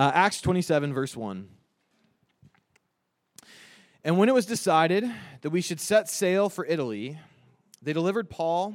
Uh, 0.00 0.10
Acts 0.14 0.40
27, 0.40 0.94
verse 0.94 1.14
1. 1.14 1.46
And 4.02 4.16
when 4.16 4.30
it 4.30 4.32
was 4.32 4.46
decided 4.46 5.04
that 5.42 5.50
we 5.50 5.60
should 5.60 5.78
set 5.78 6.08
sail 6.08 6.48
for 6.48 6.64
Italy, 6.64 7.18
they 7.82 7.92
delivered 7.92 8.30
Paul 8.30 8.74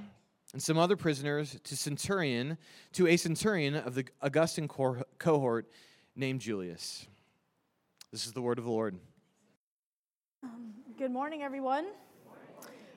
and 0.54 0.62
some 0.62 0.78
other 0.78 0.96
prisoners 0.96 1.58
to 1.64 1.76
centurion 1.76 2.60
to 2.94 3.08
a 3.08 3.18
centurion 3.18 3.74
of 3.74 3.96
the 3.96 4.06
Augustan 4.22 4.68
cohort 4.68 5.68
named 6.16 6.42
Julius. 6.42 7.08
This 8.12 8.28
is 8.28 8.34
the 8.34 8.42
word 8.44 8.60
of 8.60 8.66
the 8.66 8.70
Lord. 8.70 8.96
Um, 10.44 10.76
good 10.96 11.10
morning, 11.10 11.42
everyone. 11.42 11.88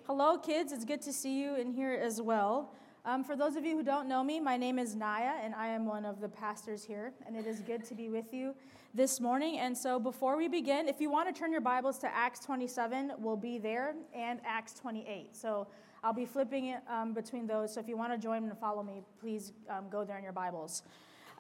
Hello, 0.06 0.36
kids. 0.36 0.70
It's 0.70 0.84
good 0.84 1.00
to 1.00 1.14
see 1.14 1.40
you 1.40 1.54
in 1.54 1.70
here 1.70 1.95
as 1.95 2.20
well. 2.20 2.74
Um, 3.09 3.25
for 3.25 3.36
those 3.36 3.56
of 3.56 3.64
you 3.64 3.75
who 3.75 3.82
don't 3.82 4.06
know 4.06 4.22
me, 4.22 4.38
my 4.38 4.59
name 4.59 4.79
is 4.79 4.95
Naya, 4.95 5.32
and 5.43 5.54
I 5.54 5.68
am 5.68 5.86
one 5.86 6.04
of 6.04 6.20
the 6.20 6.29
pastors 6.29 6.84
here, 6.84 7.14
and 7.27 7.34
it 7.34 7.46
is 7.46 7.61
good 7.61 7.82
to 7.84 7.95
be 7.95 8.11
with 8.11 8.34
you 8.34 8.54
this 8.92 9.18
morning. 9.18 9.60
And 9.60 9.74
so, 9.74 9.98
before 9.98 10.37
we 10.37 10.46
begin, 10.46 10.87
if 10.87 11.01
you 11.01 11.10
want 11.10 11.34
to 11.34 11.41
turn 11.41 11.51
your 11.51 11.62
Bibles 11.62 11.98
to 12.01 12.15
Acts 12.15 12.41
27, 12.41 13.12
we'll 13.16 13.34
be 13.34 13.56
there, 13.56 13.95
and 14.15 14.41
Acts 14.45 14.74
28. 14.74 15.34
So, 15.34 15.68
I'll 16.05 16.12
be 16.12 16.27
flipping 16.27 16.66
it 16.66 16.82
um, 16.87 17.15
between 17.15 17.46
those. 17.46 17.73
So, 17.73 17.80
if 17.80 17.88
you 17.88 17.96
want 17.96 18.12
to 18.12 18.18
join 18.18 18.45
and 18.45 18.59
follow 18.59 18.82
me, 18.82 19.01
please 19.18 19.54
um, 19.70 19.87
go 19.88 20.04
there 20.04 20.18
in 20.18 20.23
your 20.23 20.34
Bibles. 20.34 20.82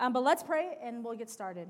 Um, 0.00 0.14
but 0.14 0.22
let's 0.22 0.42
pray, 0.42 0.78
and 0.82 1.04
we'll 1.04 1.16
get 1.16 1.28
started. 1.28 1.68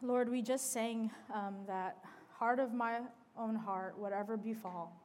Lord, 0.00 0.30
we 0.30 0.40
just 0.40 0.72
sang 0.72 1.10
um, 1.34 1.56
that 1.66 1.98
heart 2.32 2.60
of 2.60 2.72
my 2.72 3.00
own 3.36 3.56
heart, 3.56 3.98
whatever 3.98 4.38
befall, 4.38 4.98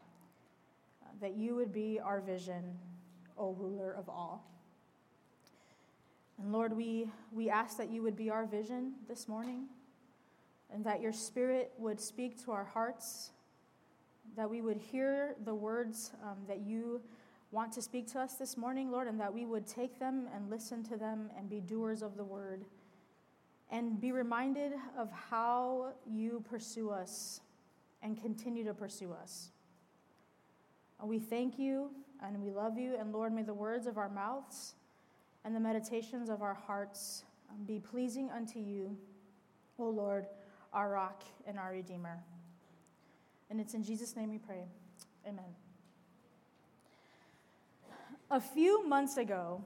that 1.21 1.35
you 1.35 1.55
would 1.55 1.71
be 1.71 1.99
our 1.99 2.21
vision, 2.21 2.77
O 3.37 3.53
ruler 3.53 3.91
of 3.91 4.09
all. 4.09 4.45
And 6.41 6.51
Lord, 6.51 6.75
we, 6.75 7.09
we 7.31 7.49
ask 7.49 7.77
that 7.77 7.89
you 7.89 8.01
would 8.03 8.15
be 8.15 8.29
our 8.29 8.45
vision 8.45 8.93
this 9.07 9.27
morning 9.27 9.65
and 10.73 10.83
that 10.85 11.01
your 11.01 11.13
spirit 11.13 11.71
would 11.77 12.01
speak 12.01 12.43
to 12.43 12.51
our 12.51 12.65
hearts, 12.65 13.31
that 14.35 14.49
we 14.49 14.61
would 14.61 14.77
hear 14.77 15.35
the 15.45 15.53
words 15.53 16.11
um, 16.23 16.37
that 16.47 16.61
you 16.61 16.99
want 17.51 17.71
to 17.71 17.81
speak 17.81 18.11
to 18.11 18.19
us 18.19 18.33
this 18.33 18.57
morning, 18.57 18.91
Lord, 18.91 19.07
and 19.07 19.19
that 19.19 19.31
we 19.31 19.45
would 19.45 19.67
take 19.67 19.99
them 19.99 20.27
and 20.35 20.49
listen 20.49 20.83
to 20.85 20.97
them 20.97 21.29
and 21.37 21.47
be 21.49 21.59
doers 21.59 22.01
of 22.01 22.17
the 22.17 22.23
word 22.23 22.65
and 23.71 24.01
be 24.01 24.11
reminded 24.11 24.73
of 24.97 25.09
how 25.11 25.93
you 26.05 26.43
pursue 26.49 26.89
us 26.89 27.41
and 28.01 28.19
continue 28.21 28.63
to 28.65 28.73
pursue 28.73 29.13
us. 29.13 29.52
We 31.03 31.19
thank 31.19 31.59
you 31.59 31.89
and 32.25 32.41
we 32.41 32.49
love 32.49 32.77
you, 32.77 32.95
and 32.97 33.11
Lord, 33.11 33.33
may 33.33 33.43
the 33.43 33.53
words 33.53 33.87
of 33.87 33.97
our 33.97 34.07
mouths 34.07 34.75
and 35.43 35.53
the 35.53 35.59
meditations 35.59 36.29
of 36.29 36.41
our 36.41 36.53
hearts 36.53 37.25
um, 37.49 37.65
be 37.65 37.79
pleasing 37.79 38.29
unto 38.29 38.59
you, 38.59 38.95
O 39.77 39.89
Lord, 39.89 40.25
our 40.71 40.89
rock 40.89 41.23
and 41.45 41.59
our 41.59 41.71
Redeemer. 41.71 42.19
And 43.49 43.59
it's 43.59 43.73
in 43.73 43.83
Jesus' 43.83 44.15
name 44.15 44.31
we 44.31 44.37
pray. 44.37 44.63
Amen. 45.27 45.43
A 48.31 48.39
few 48.39 48.87
months 48.87 49.17
ago, 49.17 49.61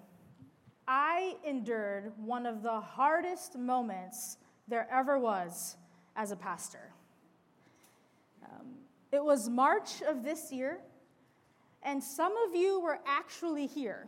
I 0.88 1.36
endured 1.46 2.12
one 2.18 2.46
of 2.46 2.64
the 2.64 2.80
hardest 2.80 3.56
moments 3.58 4.38
there 4.68 4.88
ever 4.92 5.20
was 5.20 5.78
as 6.16 6.32
a 6.32 6.36
pastor. 6.36 6.92
Um, 8.44 8.68
it 9.12 9.24
was 9.24 9.48
March 9.48 10.02
of 10.02 10.24
this 10.24 10.52
year, 10.52 10.80
and 11.88 12.04
some 12.04 12.34
of 12.46 12.54
you 12.54 12.82
were 12.82 13.00
actually 13.08 13.66
here. 13.66 14.08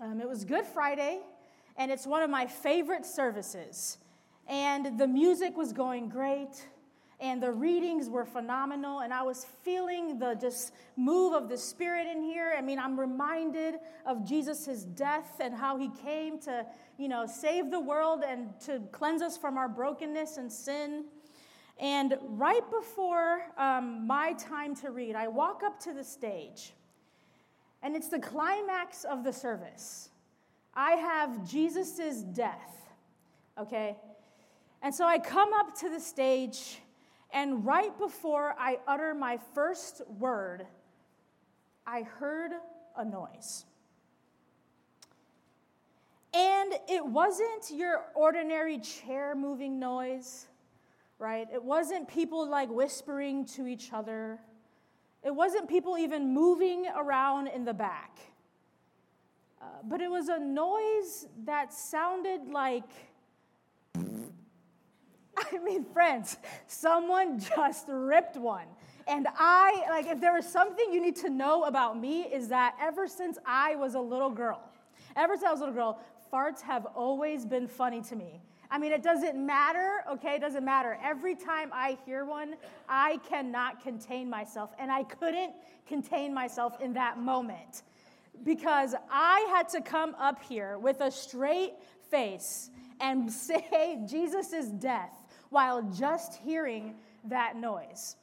Um, 0.00 0.20
it 0.20 0.28
was 0.28 0.44
Good 0.44 0.64
Friday, 0.64 1.18
and 1.76 1.90
it's 1.90 2.06
one 2.06 2.22
of 2.22 2.30
my 2.30 2.46
favorite 2.46 3.04
services. 3.04 3.98
And 4.46 4.96
the 4.96 5.08
music 5.08 5.56
was 5.56 5.72
going 5.72 6.08
great 6.08 6.68
and 7.20 7.42
the 7.42 7.50
readings 7.50 8.08
were 8.08 8.24
phenomenal 8.24 9.00
and 9.00 9.12
i 9.12 9.22
was 9.22 9.44
feeling 9.64 10.20
the 10.20 10.36
just 10.36 10.72
move 10.96 11.32
of 11.32 11.48
the 11.48 11.58
spirit 11.58 12.06
in 12.06 12.22
here 12.22 12.54
i 12.56 12.60
mean 12.60 12.78
i'm 12.78 12.98
reminded 12.98 13.74
of 14.06 14.24
jesus' 14.24 14.84
death 14.84 15.32
and 15.40 15.52
how 15.52 15.76
he 15.76 15.90
came 16.00 16.38
to 16.38 16.64
you 16.96 17.08
know 17.08 17.26
save 17.26 17.72
the 17.72 17.80
world 17.80 18.22
and 18.24 18.48
to 18.60 18.80
cleanse 18.92 19.20
us 19.20 19.36
from 19.36 19.58
our 19.58 19.68
brokenness 19.68 20.36
and 20.36 20.50
sin 20.50 21.06
and 21.78 22.16
right 22.22 22.68
before 22.70 23.42
um, 23.56 24.06
my 24.06 24.32
time 24.34 24.74
to 24.74 24.90
read 24.90 25.14
i 25.14 25.28
walk 25.28 25.62
up 25.64 25.78
to 25.78 25.92
the 25.92 26.04
stage 26.04 26.72
and 27.82 27.94
it's 27.94 28.08
the 28.08 28.18
climax 28.18 29.04
of 29.04 29.22
the 29.22 29.32
service. 29.32 30.10
I 30.74 30.92
have 30.92 31.48
jesus' 31.48 32.22
death 32.22 32.74
okay? 33.56 33.96
And 34.82 34.94
so 34.94 35.04
i 35.04 35.18
come 35.18 35.52
up 35.52 35.78
to 35.80 35.88
the 35.88 36.00
stage 36.00 36.80
and 37.30 37.64
right 37.64 37.96
before 37.98 38.54
I 38.58 38.78
utter 38.86 39.14
my 39.14 39.38
first 39.54 40.00
word, 40.18 40.66
I 41.86 42.02
heard 42.02 42.52
a 42.96 43.04
noise. 43.04 43.64
And 46.32 46.72
it 46.88 47.04
wasn't 47.04 47.70
your 47.70 48.04
ordinary 48.14 48.78
chair 48.78 49.34
moving 49.34 49.78
noise, 49.78 50.46
right? 51.18 51.46
It 51.52 51.62
wasn't 51.62 52.08
people 52.08 52.48
like 52.48 52.70
whispering 52.70 53.44
to 53.46 53.66
each 53.66 53.92
other. 53.92 54.38
It 55.24 55.34
wasn't 55.34 55.68
people 55.68 55.98
even 55.98 56.32
moving 56.32 56.86
around 56.96 57.48
in 57.48 57.64
the 57.64 57.74
back. 57.74 58.18
Uh, 59.60 59.64
but 59.84 60.00
it 60.00 60.10
was 60.10 60.28
a 60.28 60.38
noise 60.38 61.26
that 61.44 61.72
sounded 61.72 62.48
like 62.50 62.84
I 65.52 65.58
mean, 65.58 65.84
friends, 65.92 66.36
someone 66.66 67.38
just 67.38 67.86
ripped 67.88 68.36
one. 68.36 68.66
And 69.06 69.26
I, 69.36 69.84
like, 69.88 70.06
if 70.06 70.20
there 70.20 70.36
is 70.36 70.46
something 70.46 70.92
you 70.92 71.00
need 71.00 71.16
to 71.16 71.30
know 71.30 71.64
about 71.64 71.98
me, 71.98 72.22
is 72.22 72.48
that 72.48 72.76
ever 72.80 73.06
since 73.06 73.38
I 73.46 73.74
was 73.76 73.94
a 73.94 74.00
little 74.00 74.30
girl, 74.30 74.60
ever 75.16 75.34
since 75.34 75.46
I 75.46 75.50
was 75.50 75.60
a 75.60 75.64
little 75.64 75.74
girl, 75.74 76.00
farts 76.32 76.60
have 76.60 76.86
always 76.94 77.46
been 77.46 77.66
funny 77.66 78.02
to 78.02 78.16
me. 78.16 78.42
I 78.70 78.78
mean, 78.78 78.92
it 78.92 79.02
doesn't 79.02 79.34
matter, 79.34 80.02
okay? 80.10 80.34
It 80.34 80.40
doesn't 80.40 80.64
matter. 80.64 80.98
Every 81.02 81.34
time 81.34 81.70
I 81.72 81.96
hear 82.04 82.24
one, 82.24 82.56
I 82.88 83.18
cannot 83.28 83.82
contain 83.82 84.28
myself. 84.28 84.70
And 84.78 84.92
I 84.92 85.04
couldn't 85.04 85.54
contain 85.86 86.34
myself 86.34 86.80
in 86.80 86.92
that 86.92 87.18
moment 87.18 87.82
because 88.44 88.94
I 89.10 89.46
had 89.50 89.68
to 89.70 89.80
come 89.80 90.14
up 90.18 90.42
here 90.42 90.78
with 90.78 91.00
a 91.00 91.10
straight 91.10 91.74
face 92.10 92.70
and 93.00 93.32
say 93.46 93.98
Jesus' 94.06 94.68
death 94.68 95.24
while 95.50 95.82
just 95.82 96.36
hearing 96.36 96.94
that 97.24 97.56
noise. 97.56 98.16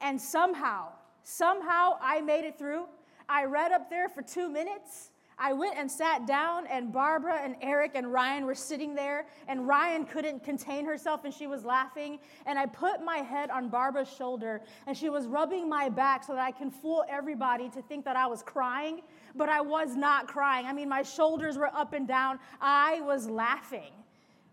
And 0.00 0.20
somehow, 0.20 0.88
somehow 1.22 1.96
I 2.00 2.20
made 2.20 2.44
it 2.44 2.58
through. 2.58 2.86
I 3.28 3.44
read 3.44 3.72
up 3.72 3.88
there 3.88 4.08
for 4.08 4.22
two 4.22 4.48
minutes. 4.48 5.10
I 5.38 5.52
went 5.52 5.76
and 5.76 5.90
sat 5.90 6.26
down, 6.26 6.66
and 6.66 6.90
Barbara 6.90 7.40
and 7.42 7.56
Eric 7.60 7.92
and 7.94 8.10
Ryan 8.10 8.46
were 8.46 8.54
sitting 8.54 8.94
there, 8.94 9.26
and 9.48 9.68
Ryan 9.68 10.06
couldn't 10.06 10.42
contain 10.42 10.86
herself 10.86 11.24
and 11.26 11.34
she 11.34 11.46
was 11.46 11.62
laughing. 11.62 12.18
And 12.46 12.58
I 12.58 12.64
put 12.64 13.04
my 13.04 13.18
head 13.18 13.50
on 13.50 13.68
Barbara's 13.68 14.08
shoulder, 14.08 14.62
and 14.86 14.96
she 14.96 15.10
was 15.10 15.26
rubbing 15.26 15.68
my 15.68 15.90
back 15.90 16.24
so 16.24 16.32
that 16.32 16.42
I 16.42 16.52
can 16.52 16.70
fool 16.70 17.04
everybody 17.08 17.68
to 17.70 17.82
think 17.82 18.04
that 18.06 18.16
I 18.16 18.26
was 18.26 18.42
crying, 18.42 19.02
but 19.34 19.50
I 19.50 19.60
was 19.60 19.94
not 19.94 20.26
crying. 20.26 20.64
I 20.64 20.72
mean, 20.72 20.88
my 20.88 21.02
shoulders 21.02 21.58
were 21.58 21.74
up 21.74 21.92
and 21.92 22.08
down. 22.08 22.38
I 22.58 23.02
was 23.02 23.28
laughing 23.28 23.92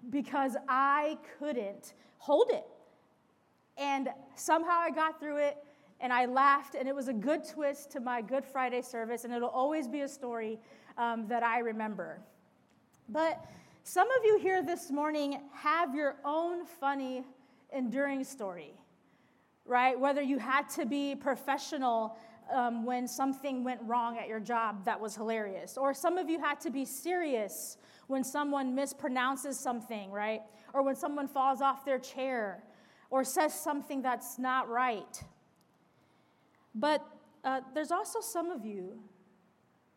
because 0.09 0.57
I 0.67 1.17
couldn't 1.39 1.93
hold 2.17 2.49
it. 2.49 2.65
And 3.77 4.09
somehow 4.35 4.79
I 4.79 4.91
got 4.91 5.19
through 5.19 5.37
it 5.37 5.57
and 6.03 6.11
I 6.11 6.25
laughed, 6.25 6.75
and 6.75 6.85
it 6.85 6.93
was 6.93 7.07
a 7.07 7.13
good 7.13 7.47
twist 7.47 7.89
to 7.91 8.01
my 8.01 8.21
Good 8.21 8.43
Friday 8.43 8.81
service, 8.81 9.23
and 9.23 9.33
it'll 9.33 9.47
always 9.47 9.87
be 9.87 10.01
a 10.01 10.07
story 10.07 10.59
um, 10.97 11.27
that 11.29 11.43
I 11.43 11.59
remember. 11.59 12.19
But 13.07 13.45
some 13.83 14.09
of 14.11 14.25
you 14.25 14.37
here 14.37 14.61
this 14.61 14.91
morning 14.91 15.39
have 15.53 15.95
your 15.95 16.17
own 16.25 16.65
funny, 16.65 17.23
enduring 17.71 18.25
story, 18.25 18.73
right? 19.65 19.97
Whether 19.97 20.21
you 20.21 20.39
had 20.39 20.67
to 20.71 20.85
be 20.85 21.15
professional 21.15 22.17
um, 22.51 22.83
when 22.83 23.07
something 23.07 23.63
went 23.63 23.79
wrong 23.83 24.17
at 24.17 24.27
your 24.27 24.41
job 24.41 24.83
that 24.83 24.99
was 24.99 25.15
hilarious, 25.15 25.77
or 25.77 25.93
some 25.93 26.17
of 26.17 26.29
you 26.29 26.37
had 26.37 26.59
to 26.59 26.69
be 26.69 26.83
serious 26.83 27.77
when 28.07 28.25
someone 28.25 28.75
mispronounces 28.75 29.53
something, 29.53 30.11
right? 30.11 30.41
Or 30.73 30.83
when 30.83 30.97
someone 30.97 31.29
falls 31.29 31.61
off 31.61 31.85
their 31.85 31.99
chair 31.99 32.61
or 33.09 33.23
says 33.23 33.53
something 33.53 34.01
that's 34.01 34.37
not 34.37 34.67
right. 34.67 35.23
But 36.75 37.05
uh, 37.43 37.61
there's 37.73 37.91
also 37.91 38.19
some 38.21 38.49
of 38.51 38.65
you 38.65 38.99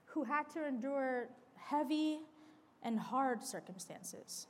who 0.05 0.25
had 0.25 0.49
to 0.50 0.67
endure 0.67 1.28
heavy 1.56 2.20
and 2.82 2.99
hard 2.99 3.44
circumstances. 3.44 4.46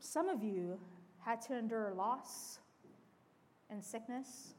Some 0.00 0.28
of 0.28 0.42
you 0.42 0.78
had 1.24 1.42
to 1.42 1.58
endure 1.58 1.92
loss 1.94 2.58
and 3.70 3.84
sickness. 3.84 4.54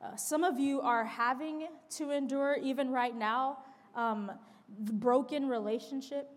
Uh, 0.00 0.16
some 0.16 0.44
of 0.44 0.58
you 0.58 0.80
are 0.80 1.04
having 1.04 1.66
to 1.96 2.10
endure, 2.10 2.56
even 2.62 2.90
right 2.90 3.16
now, 3.16 3.58
um, 3.94 4.30
broken 4.68 5.48
relationship, 5.48 6.30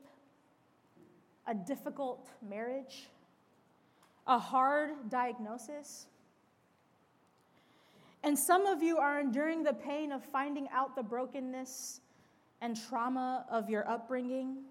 a 1.47 1.53
difficult 1.53 2.29
marriage, 2.47 3.07
a 4.25 4.37
hard 4.37 5.09
diagnosis. 5.09 6.07
And 8.23 8.37
some 8.37 8.65
of 8.65 8.81
you 8.83 8.97
are 8.97 9.19
enduring 9.19 9.63
the 9.63 9.73
pain 9.73 10.11
of 10.11 10.23
finding 10.23 10.67
out 10.73 10.95
the 10.95 11.03
brokenness 11.03 12.01
and 12.61 12.75
trauma 12.89 13.45
of 13.49 13.69
your 13.69 13.87
upbringing 13.87 14.63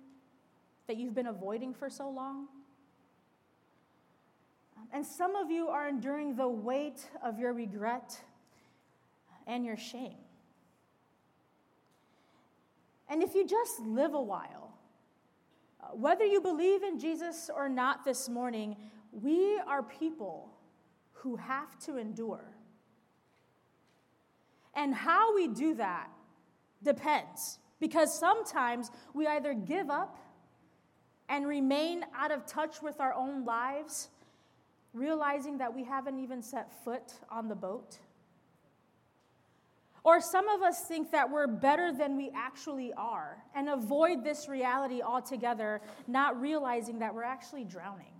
that 0.87 0.97
you've 0.97 1.15
been 1.15 1.29
avoiding 1.29 1.73
for 1.73 1.89
so 1.89 2.09
long. 2.09 2.49
And 4.93 5.05
some 5.05 5.37
of 5.37 5.51
you 5.51 5.69
are 5.69 5.89
enduring 5.89 6.37
the 6.37 6.49
weight 6.49 7.09
of 7.23 7.39
your 7.39 7.53
regret 7.53 8.21
and 9.47 9.65
your 9.65 9.77
shame. 9.77 10.19
And 13.09 13.23
if 13.23 13.35
you 13.35 13.47
just 13.47 13.81
live 13.81 14.15
a 14.15 14.23
while, 14.23 14.75
whether 15.93 16.25
you 16.25 16.41
believe 16.41 16.83
in 16.83 16.99
Jesus 16.99 17.49
or 17.55 17.69
not 17.69 18.05
this 18.05 18.29
morning, 18.29 18.77
we 19.13 19.59
are 19.67 19.83
people 19.83 20.51
who 21.13 21.37
have 21.37 21.79
to 21.81 21.97
endure. 21.97 22.56
And 24.77 24.95
how 24.95 25.35
we 25.35 25.49
do 25.49 25.75
that 25.77 26.11
depends, 26.83 27.59
because 27.81 28.17
sometimes 28.17 28.91
we 29.15 29.27
either 29.27 29.55
give 29.55 29.91
up 29.91 30.19
and 31.29 31.47
remain 31.47 32.05
out 32.15 32.31
of 32.31 32.47
touch 32.47 32.83
with 32.83 33.01
our 33.01 33.15
own 33.15 33.45
lives, 33.45 34.11
realizing 34.93 35.59
that 35.59 35.75
we 35.75 35.83
haven't 35.83 36.21
even 36.21 36.43
set 36.43 36.85
foot 36.85 37.15
on 37.31 37.49
the 37.49 37.55
boat. 37.57 37.99
Or 40.05 40.21
some 40.21 40.49
of 40.49 40.63
us 40.63 40.83
think 40.83 41.11
that 41.11 41.31
we're 41.31 41.49
better 41.49 41.91
than 41.91 42.17
we 42.17 42.31
actually 42.33 42.93
are 42.93 43.43
and 43.57 43.69
avoid 43.69 44.23
this 44.23 44.47
reality 44.47 45.03
altogether, 45.03 45.81
not 46.07 46.41
realizing 46.41 47.01
that 47.01 47.13
we're 47.13 47.25
actually 47.25 47.65
drowning. 47.65 48.16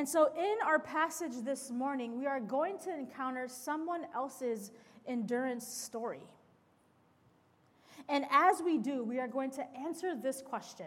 And 0.00 0.08
so, 0.08 0.30
in 0.34 0.56
our 0.64 0.78
passage 0.78 1.44
this 1.44 1.70
morning, 1.70 2.18
we 2.18 2.26
are 2.26 2.40
going 2.40 2.78
to 2.84 2.90
encounter 2.90 3.46
someone 3.46 4.06
else's 4.14 4.70
endurance 5.06 5.68
story. 5.68 6.22
And 8.08 8.24
as 8.30 8.62
we 8.64 8.78
do, 8.78 9.04
we 9.04 9.20
are 9.20 9.28
going 9.28 9.50
to 9.50 9.76
answer 9.78 10.16
this 10.16 10.40
question 10.40 10.86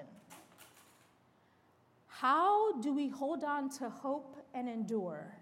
How 2.07 2.79
do 2.79 2.91
we 2.91 3.07
hold 3.07 3.43
on 3.43 3.69
to 3.77 3.87
hope 3.87 4.35
and 4.55 4.67
endure 4.67 5.37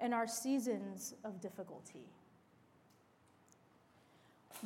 in 0.00 0.12
our 0.12 0.28
seasons 0.28 1.14
of 1.24 1.40
difficulty? 1.40 2.06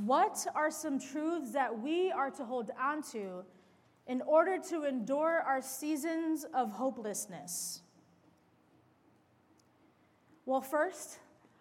What 0.05 0.47
are 0.55 0.71
some 0.71 1.01
truths 1.01 1.53
that 1.53 1.81
we 1.81 2.13
are 2.13 2.31
to 2.33 2.45
hold 2.45 2.71
on 2.79 3.03
to 3.13 3.45
in 4.07 4.21
order 4.21 4.59
to 4.69 4.85
endure 4.85 5.41
our 5.41 5.63
seasons 5.63 6.45
of 6.53 6.71
hopelessness? 6.71 7.81
Well, 10.47 10.61
first, 10.61 11.21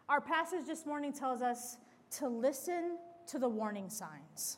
our 0.09 0.19
passage 0.19 0.65
this 0.68 0.85
morning 0.85 1.13
tells 1.13 1.41
us 1.41 1.77
to 2.18 2.27
listen 2.27 2.97
to 3.27 3.39
the 3.39 3.47
warning 3.47 3.89
signs. 3.89 4.57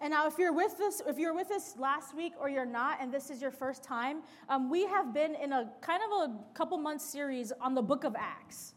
And 0.00 0.10
now, 0.10 0.26
if 0.26 0.38
you're 0.38 0.54
with 0.54 0.80
us, 0.80 1.02
if 1.06 1.18
you're 1.18 1.34
with 1.34 1.50
us 1.50 1.74
last 1.78 2.16
week 2.16 2.32
or 2.40 2.48
you're 2.48 2.64
not, 2.64 2.96
and 2.98 3.12
this 3.12 3.28
is 3.28 3.42
your 3.42 3.50
first 3.50 3.84
time, 3.84 4.22
um, 4.48 4.70
we 4.70 4.86
have 4.86 5.12
been 5.12 5.34
in 5.34 5.52
a 5.52 5.70
kind 5.82 6.02
of 6.02 6.30
a 6.30 6.54
couple 6.54 6.78
months 6.78 7.04
series 7.04 7.52
on 7.60 7.74
the 7.74 7.82
book 7.82 8.04
of 8.04 8.16
Acts. 8.18 8.72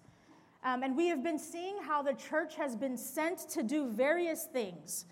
Um, 0.66 0.84
and 0.84 0.98
we 0.98 1.08
have 1.08 1.24
been 1.24 1.40
seeing 1.40 1.82
how 1.82 2.04
the 2.04 2.14
church 2.16 2.56
has 2.58 2.76
been 2.76 2.98
sent 2.98 3.48
to 3.52 3.64
do 3.64 3.90
various 3.90 4.44
things. 4.44 5.06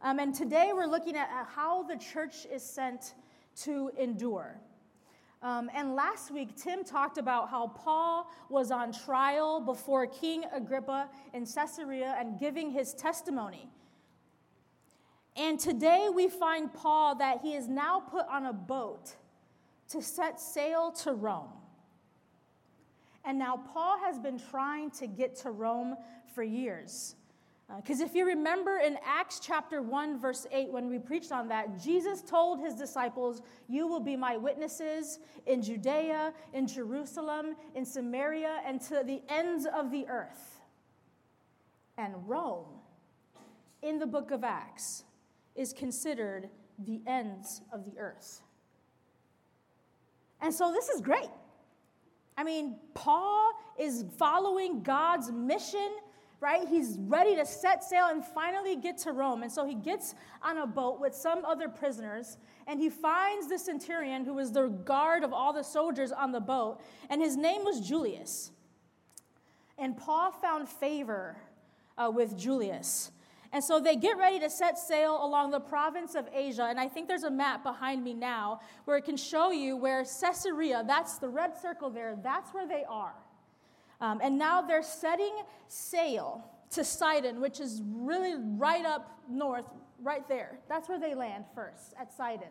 Um, 0.00 0.18
and 0.18 0.34
today 0.34 0.70
we're 0.72 0.86
looking 0.86 1.16
at 1.16 1.28
how 1.54 1.82
the 1.82 1.96
church 1.96 2.46
is 2.50 2.62
sent 2.62 3.12
to 3.56 3.90
endure. 3.98 4.58
Um, 5.42 5.68
and 5.74 5.96
last 5.96 6.30
week, 6.30 6.56
Tim 6.56 6.84
talked 6.84 7.18
about 7.18 7.50
how 7.50 7.66
Paul 7.66 8.30
was 8.48 8.70
on 8.70 8.92
trial 8.92 9.60
before 9.60 10.06
King 10.06 10.44
Agrippa 10.52 11.08
in 11.34 11.46
Caesarea 11.46 12.14
and 12.16 12.38
giving 12.38 12.70
his 12.70 12.94
testimony. 12.94 13.68
And 15.34 15.58
today 15.58 16.08
we 16.14 16.28
find 16.28 16.72
Paul 16.72 17.16
that 17.16 17.40
he 17.40 17.54
is 17.54 17.66
now 17.66 17.98
put 17.98 18.26
on 18.28 18.46
a 18.46 18.52
boat 18.52 19.16
to 19.88 20.00
set 20.00 20.40
sail 20.40 20.92
to 21.02 21.12
Rome. 21.12 21.50
And 23.24 23.38
now 23.38 23.56
Paul 23.72 23.98
has 23.98 24.18
been 24.18 24.38
trying 24.38 24.90
to 24.92 25.08
get 25.08 25.34
to 25.36 25.50
Rome 25.50 25.96
for 26.34 26.42
years. 26.42 27.16
Because 27.76 28.00
uh, 28.00 28.04
if 28.04 28.14
you 28.14 28.26
remember 28.26 28.78
in 28.78 28.98
Acts 29.04 29.40
chapter 29.40 29.82
1, 29.82 30.20
verse 30.20 30.46
8, 30.50 30.70
when 30.70 30.88
we 30.88 30.98
preached 30.98 31.32
on 31.32 31.48
that, 31.48 31.82
Jesus 31.82 32.20
told 32.22 32.60
his 32.60 32.74
disciples, 32.74 33.42
You 33.68 33.86
will 33.86 34.00
be 34.00 34.16
my 34.16 34.36
witnesses 34.36 35.20
in 35.46 35.62
Judea, 35.62 36.34
in 36.52 36.66
Jerusalem, 36.66 37.56
in 37.74 37.84
Samaria, 37.84 38.60
and 38.66 38.80
to 38.82 39.02
the 39.04 39.22
ends 39.28 39.66
of 39.66 39.90
the 39.90 40.06
earth. 40.08 40.60
And 41.96 42.14
Rome, 42.26 42.66
in 43.82 43.98
the 43.98 44.06
book 44.06 44.30
of 44.30 44.44
Acts, 44.44 45.04
is 45.54 45.72
considered 45.72 46.48
the 46.78 47.00
ends 47.06 47.62
of 47.72 47.84
the 47.84 47.98
earth. 47.98 48.40
And 50.40 50.52
so 50.52 50.72
this 50.72 50.88
is 50.88 51.00
great. 51.00 51.30
I 52.36 52.44
mean, 52.44 52.76
Paul 52.94 53.52
is 53.78 54.04
following 54.18 54.82
God's 54.82 55.30
mission 55.30 55.90
right? 56.42 56.66
He's 56.68 56.98
ready 56.98 57.36
to 57.36 57.46
set 57.46 57.84
sail 57.84 58.08
and 58.10 58.24
finally 58.24 58.74
get 58.74 58.98
to 58.98 59.12
Rome. 59.12 59.44
And 59.44 59.52
so 59.52 59.64
he 59.64 59.76
gets 59.76 60.16
on 60.42 60.58
a 60.58 60.66
boat 60.66 61.00
with 61.00 61.14
some 61.14 61.44
other 61.44 61.68
prisoners 61.68 62.36
and 62.66 62.80
he 62.80 62.90
finds 62.90 63.48
the 63.48 63.58
centurion 63.58 64.24
who 64.24 64.34
was 64.34 64.50
the 64.50 64.66
guard 64.66 65.22
of 65.22 65.32
all 65.32 65.52
the 65.52 65.62
soldiers 65.62 66.10
on 66.10 66.32
the 66.32 66.40
boat, 66.40 66.80
and 67.10 67.20
his 67.20 67.36
name 67.36 67.64
was 67.64 67.80
Julius. 67.80 68.50
And 69.78 69.96
Paul 69.96 70.30
found 70.30 70.68
favor 70.68 71.36
uh, 71.96 72.10
with 72.14 72.38
Julius. 72.38 73.10
And 73.52 73.62
so 73.62 73.80
they 73.80 73.96
get 73.96 74.16
ready 74.16 74.38
to 74.40 74.48
set 74.48 74.78
sail 74.78 75.24
along 75.24 75.50
the 75.50 75.60
province 75.60 76.14
of 76.14 76.26
Asia. 76.32 76.64
And 76.64 76.80
I 76.80 76.88
think 76.88 77.06
there's 77.06 77.24
a 77.24 77.30
map 77.30 77.62
behind 77.62 78.02
me 78.02 78.14
now 78.14 78.60
where 78.84 78.96
it 78.96 79.04
can 79.04 79.16
show 79.16 79.50
you 79.50 79.76
where 79.76 80.04
Caesarea, 80.04 80.84
that's 80.86 81.18
the 81.18 81.28
red 81.28 81.60
circle 81.60 81.90
there, 81.90 82.16
that's 82.22 82.54
where 82.54 82.66
they 82.66 82.84
are. 82.88 83.14
Um, 84.02 84.20
and 84.20 84.36
now 84.36 84.60
they're 84.60 84.82
setting 84.82 85.32
sail 85.68 86.44
to 86.70 86.82
Sidon, 86.82 87.40
which 87.40 87.60
is 87.60 87.80
really 87.84 88.34
right 88.34 88.84
up 88.84 89.20
north, 89.30 89.64
right 90.02 90.26
there. 90.28 90.58
That's 90.68 90.88
where 90.88 90.98
they 90.98 91.14
land 91.14 91.44
first, 91.54 91.94
at 91.98 92.12
Sidon. 92.12 92.48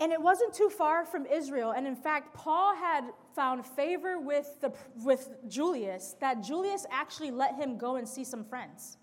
And 0.00 0.12
it 0.12 0.22
wasn't 0.22 0.54
too 0.54 0.70
far 0.70 1.04
from 1.04 1.26
Israel. 1.26 1.72
And 1.72 1.86
in 1.86 1.94
fact, 1.94 2.34
Paul 2.34 2.74
had 2.74 3.04
found 3.34 3.66
favor 3.66 4.18
with, 4.18 4.60
the, 4.62 4.72
with 5.04 5.28
Julius, 5.46 6.16
that 6.20 6.42
Julius 6.42 6.86
actually 6.90 7.30
let 7.30 7.54
him 7.56 7.76
go 7.76 7.96
and 7.96 8.08
see 8.08 8.24
some 8.24 8.44
friends. 8.44 8.96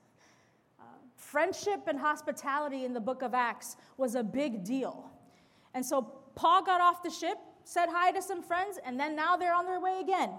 Uh, 0.79 0.83
friendship 1.17 1.81
and 1.87 1.99
hospitality 1.99 2.83
in 2.83 2.93
the 2.93 2.99
book 2.99 3.21
of 3.21 3.35
Acts 3.35 3.75
was 3.97 4.15
a 4.15 4.23
big 4.23 4.63
deal. 4.63 5.11
And 5.75 5.85
so 5.85 6.01
Paul 6.33 6.63
got 6.63 6.81
off 6.81 7.03
the 7.03 7.11
ship 7.11 7.37
said 7.65 7.87
hi 7.89 8.11
to 8.11 8.21
some 8.21 8.41
friends, 8.41 8.79
and 8.85 8.97
then 8.99 9.15
now 9.15 9.35
they're 9.35 9.53
on 9.53 9.65
their 9.65 9.79
way 9.79 9.99
again. 10.01 10.29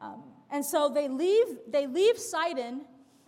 Um, 0.00 0.24
and 0.50 0.64
so 0.64 0.88
they 0.88 1.06
leave, 1.06 1.46
they 1.68 1.86
leave 1.86 2.18
Sidon, 2.18 2.80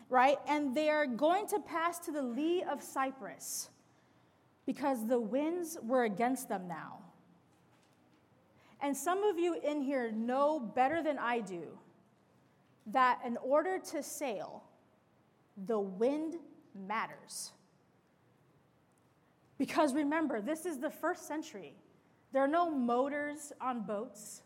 right? 0.09 0.39
And 0.49 0.75
they're 0.75 1.07
going 1.07 1.47
to 1.49 1.61
pass 1.61 1.99
to 2.01 2.13
the 2.13 2.23
lee 2.23 2.63
of 2.63 2.83
Cyprus 2.83 3.69
because 4.67 5.07
the 5.07 5.21
winds 5.21 5.77
were 5.83 6.05
against 6.05 6.49
them 6.49 6.67
now. 6.67 6.99
And 8.81 8.97
some 8.97 9.23
of 9.23 9.39
you 9.39 9.61
in 9.61 9.83
here 9.83 10.11
know 10.11 10.59
better 10.59 11.03
than 11.03 11.19
I 11.19 11.41
do 11.41 11.79
that 12.87 13.21
in 13.27 13.37
order 13.37 13.79
to 13.79 14.03
sail, 14.03 14.65
the 15.67 15.79
wind 15.79 16.37
matters. 16.75 17.53
Because 19.59 19.93
remember, 19.93 20.41
this 20.41 20.65
is 20.65 20.79
the 20.79 20.89
first 20.89 21.29
century. 21.29 21.75
There 22.33 22.43
are 22.43 22.49
no 22.49 22.71
motors 22.71 23.53
on 23.61 23.83
boats, 23.83 24.43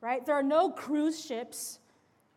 right? 0.00 0.24
There 0.24 0.34
are 0.34 0.42
no 0.42 0.70
cruise 0.70 1.24
ships. 1.24 1.80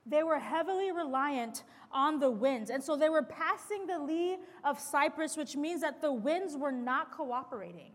They 0.06 0.24
were 0.24 0.40
heavily 0.40 0.92
reliant 0.92 1.64
on 1.92 2.20
the 2.20 2.32
winds. 2.32 2.70
And 2.70 2.84
so 2.84 2.96
they 2.96 3.10
were 3.10 3.24
passing 3.24 3.86
the 3.86 4.00
lee 4.00 4.38
of 4.64 4.80
Cyprus, 4.80 5.38
which 5.38 5.56
means 5.56 5.82
that 5.82 6.02
the 6.02 6.12
winds 6.12 6.56
were 6.56 6.72
not 6.72 7.12
cooperating. 7.12 7.92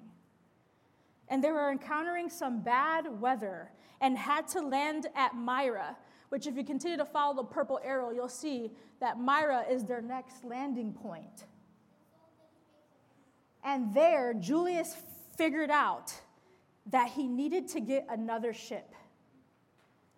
And 1.29 1.43
they 1.43 1.51
were 1.51 1.71
encountering 1.71 2.29
some 2.29 2.61
bad 2.61 3.21
weather 3.21 3.71
and 4.01 4.17
had 4.19 4.47
to 4.49 4.61
land 4.61 5.07
at 5.15 5.35
Myra, 5.35 5.97
which, 6.29 6.47
if 6.47 6.57
you 6.57 6.65
continue 6.65 6.97
to 6.97 7.05
follow 7.05 7.35
the 7.35 7.45
purple 7.45 7.81
arrow, 7.83 8.11
you'll 8.11 8.29
see 8.29 8.71
that 9.01 9.19
Myra 9.19 9.65
is 9.71 9.85
their 9.85 10.03
next 10.03 10.45
landing 10.45 10.93
point. 10.93 11.47
And 13.65 13.95
there, 13.95 14.35
Julius 14.35 14.97
figured 15.37 15.71
out 15.71 16.13
that 16.87 17.09
he 17.09 17.27
needed 17.27 17.69
to 17.69 17.81
get 17.81 18.07
another 18.11 18.53
ship 18.53 18.95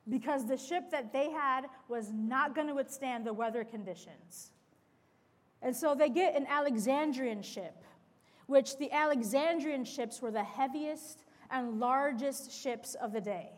because 0.08 0.46
the 0.46 0.56
ship 0.56 0.90
that 0.90 1.12
they 1.12 1.30
had 1.30 1.66
was 1.88 2.10
not 2.12 2.54
going 2.54 2.68
to 2.68 2.74
withstand 2.74 3.26
the 3.26 3.32
weather 3.32 3.64
conditions. 3.64 4.50
And 5.62 5.74
so 5.74 5.94
they 5.94 6.08
get 6.08 6.36
an 6.36 6.46
Alexandrian 6.48 7.42
ship, 7.42 7.84
which 8.46 8.78
the 8.78 8.92
Alexandrian 8.92 9.84
ships 9.84 10.22
were 10.22 10.30
the 10.30 10.44
heaviest 10.44 11.24
and 11.50 11.80
largest 11.80 12.52
ships 12.52 12.94
of 12.94 13.12
the 13.12 13.20
day. 13.20 13.50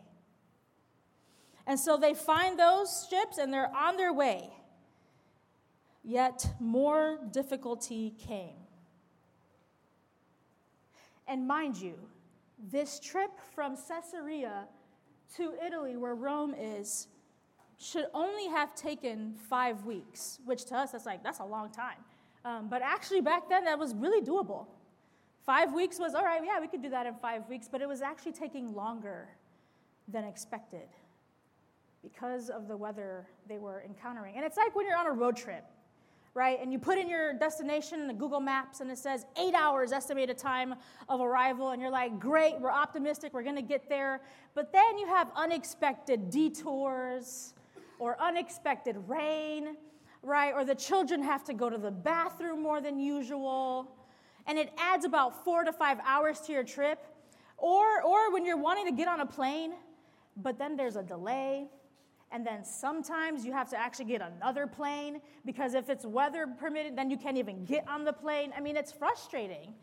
And 1.67 1.79
so 1.79 1.97
they 1.97 2.15
find 2.15 2.57
those 2.57 3.07
ships 3.09 3.37
and 3.37 3.53
they're 3.53 3.75
on 3.75 3.95
their 3.95 4.13
way. 4.13 4.49
Yet 6.03 6.47
more 6.59 7.19
difficulty 7.31 8.15
came. 8.27 8.55
And 11.27 11.47
mind 11.47 11.77
you, 11.77 11.93
this 12.71 12.99
trip 12.99 13.31
from 13.53 13.75
Caesarea 13.75 14.67
to 15.37 15.53
Italy, 15.65 15.95
where 15.95 16.15
Rome 16.15 16.53
is, 16.53 17.07
should 17.77 18.05
only 18.13 18.47
have 18.47 18.75
taken 18.75 19.35
five 19.49 19.85
weeks, 19.85 20.39
which 20.45 20.65
to 20.65 20.77
us, 20.77 20.91
that's 20.91 21.05
like, 21.05 21.23
that's 21.23 21.39
a 21.39 21.45
long 21.45 21.71
time. 21.71 21.97
Um, 22.43 22.67
but 22.69 22.81
actually, 22.81 23.21
back 23.21 23.49
then, 23.49 23.65
that 23.65 23.77
was 23.77 23.93
really 23.93 24.25
doable. 24.25 24.67
Five 25.45 25.73
weeks 25.73 25.99
was, 25.99 26.13
all 26.13 26.23
right, 26.23 26.41
yeah, 26.43 26.59
we 26.59 26.67
could 26.67 26.81
do 26.81 26.89
that 26.89 27.05
in 27.05 27.15
five 27.15 27.47
weeks, 27.47 27.67
but 27.71 27.81
it 27.81 27.87
was 27.87 28.01
actually 28.01 28.33
taking 28.33 28.73
longer 28.73 29.29
than 30.07 30.23
expected 30.23 30.87
because 32.01 32.49
of 32.49 32.67
the 32.67 32.75
weather 32.75 33.27
they 33.47 33.57
were 33.57 33.83
encountering. 33.83 34.35
And 34.35 34.45
it's 34.45 34.57
like 34.57 34.75
when 34.75 34.85
you're 34.85 34.97
on 34.97 35.07
a 35.07 35.11
road 35.11 35.35
trip 35.35 35.65
right? 36.33 36.59
And 36.61 36.71
you 36.71 36.79
put 36.79 36.97
in 36.97 37.09
your 37.09 37.33
destination 37.33 37.99
in 37.99 38.07
the 38.07 38.13
Google 38.13 38.39
Maps 38.39 38.79
and 38.81 38.91
it 38.91 38.97
says 38.97 39.25
eight 39.39 39.53
hours 39.53 39.91
estimated 39.91 40.37
time 40.37 40.75
of 41.07 41.21
arrival, 41.21 41.71
and 41.71 41.81
you're 41.81 41.91
like, 41.91 42.19
great, 42.19 42.59
we're 42.59 42.71
optimistic, 42.71 43.33
we're 43.33 43.43
gonna 43.43 43.61
get 43.61 43.89
there. 43.89 44.21
But 44.53 44.71
then 44.71 44.97
you 44.97 45.07
have 45.07 45.29
unexpected 45.35 46.29
detours 46.29 47.53
or 47.97 48.19
unexpected 48.21 48.95
rain, 49.07 49.75
right? 50.23 50.53
Or 50.53 50.63
the 50.65 50.75
children 50.75 51.21
have 51.23 51.43
to 51.45 51.53
go 51.53 51.69
to 51.69 51.77
the 51.77 51.91
bathroom 51.91 52.61
more 52.61 52.81
than 52.81 52.99
usual. 52.99 53.95
And 54.47 54.57
it 54.57 54.71
adds 54.77 55.05
about 55.05 55.43
four 55.43 55.63
to 55.63 55.71
five 55.71 55.99
hours 56.05 56.39
to 56.41 56.53
your 56.53 56.63
trip. 56.63 57.05
Or, 57.57 58.01
or 58.01 58.31
when 58.31 58.45
you're 58.45 58.57
wanting 58.57 58.85
to 58.85 58.93
get 58.93 59.07
on 59.07 59.19
a 59.19 59.25
plane, 59.25 59.73
but 60.37 60.57
then 60.57 60.77
there's 60.77 60.95
a 60.95 61.03
delay 61.03 61.67
and 62.31 62.45
then 62.45 62.63
sometimes 62.63 63.45
you 63.45 63.51
have 63.51 63.69
to 63.69 63.77
actually 63.77 64.05
get 64.05 64.21
another 64.21 64.67
plane 64.67 65.19
because 65.45 65.73
if 65.73 65.89
it's 65.89 66.05
weather 66.05 66.45
permitted, 66.47 66.95
then 66.95 67.09
you 67.09 67.17
can't 67.17 67.37
even 67.37 67.65
get 67.65 67.87
on 67.87 68.05
the 68.05 68.13
plane. 68.13 68.53
I 68.55 68.61
mean, 68.61 68.77
it's 68.77 68.91
frustrating. 68.91 69.73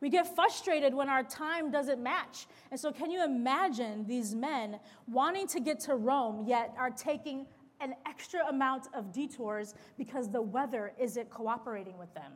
We 0.00 0.08
get 0.08 0.34
frustrated 0.34 0.94
when 0.94 1.10
our 1.10 1.22
time 1.22 1.70
doesn't 1.70 2.02
match. 2.02 2.46
And 2.70 2.80
so, 2.80 2.90
can 2.90 3.10
you 3.10 3.22
imagine 3.22 4.06
these 4.06 4.34
men 4.34 4.80
wanting 5.06 5.46
to 5.48 5.60
get 5.60 5.78
to 5.80 5.94
Rome, 5.94 6.46
yet 6.46 6.74
are 6.78 6.90
taking 6.90 7.46
an 7.80 7.94
extra 8.06 8.46
amount 8.48 8.88
of 8.94 9.12
detours 9.12 9.74
because 9.98 10.30
the 10.30 10.40
weather 10.40 10.92
isn't 10.98 11.28
cooperating 11.28 11.98
with 11.98 12.12
them? 12.14 12.32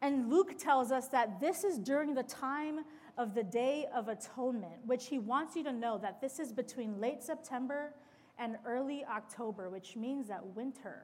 And 0.00 0.28
Luke 0.28 0.58
tells 0.58 0.90
us 0.90 1.06
that 1.08 1.40
this 1.40 1.62
is 1.62 1.78
during 1.78 2.14
the 2.14 2.24
time 2.24 2.80
of 3.18 3.34
the 3.34 3.42
Day 3.42 3.86
of 3.94 4.08
Atonement, 4.08 4.84
which 4.86 5.06
he 5.06 5.18
wants 5.18 5.54
you 5.56 5.64
to 5.64 5.72
know 5.72 5.98
that 5.98 6.20
this 6.20 6.38
is 6.38 6.52
between 6.52 7.00
late 7.00 7.22
September 7.22 7.92
and 8.38 8.56
early 8.66 9.04
October, 9.04 9.68
which 9.68 9.96
means 9.96 10.28
that 10.28 10.44
winter 10.54 11.02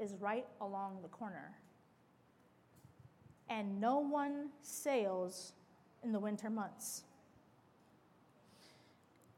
is 0.00 0.14
right 0.20 0.46
along 0.60 0.98
the 1.02 1.08
corner. 1.08 1.56
And 3.48 3.80
no 3.80 3.98
one 3.98 4.50
sails 4.62 5.52
in 6.04 6.12
the 6.12 6.20
winter 6.20 6.50
months. 6.50 7.04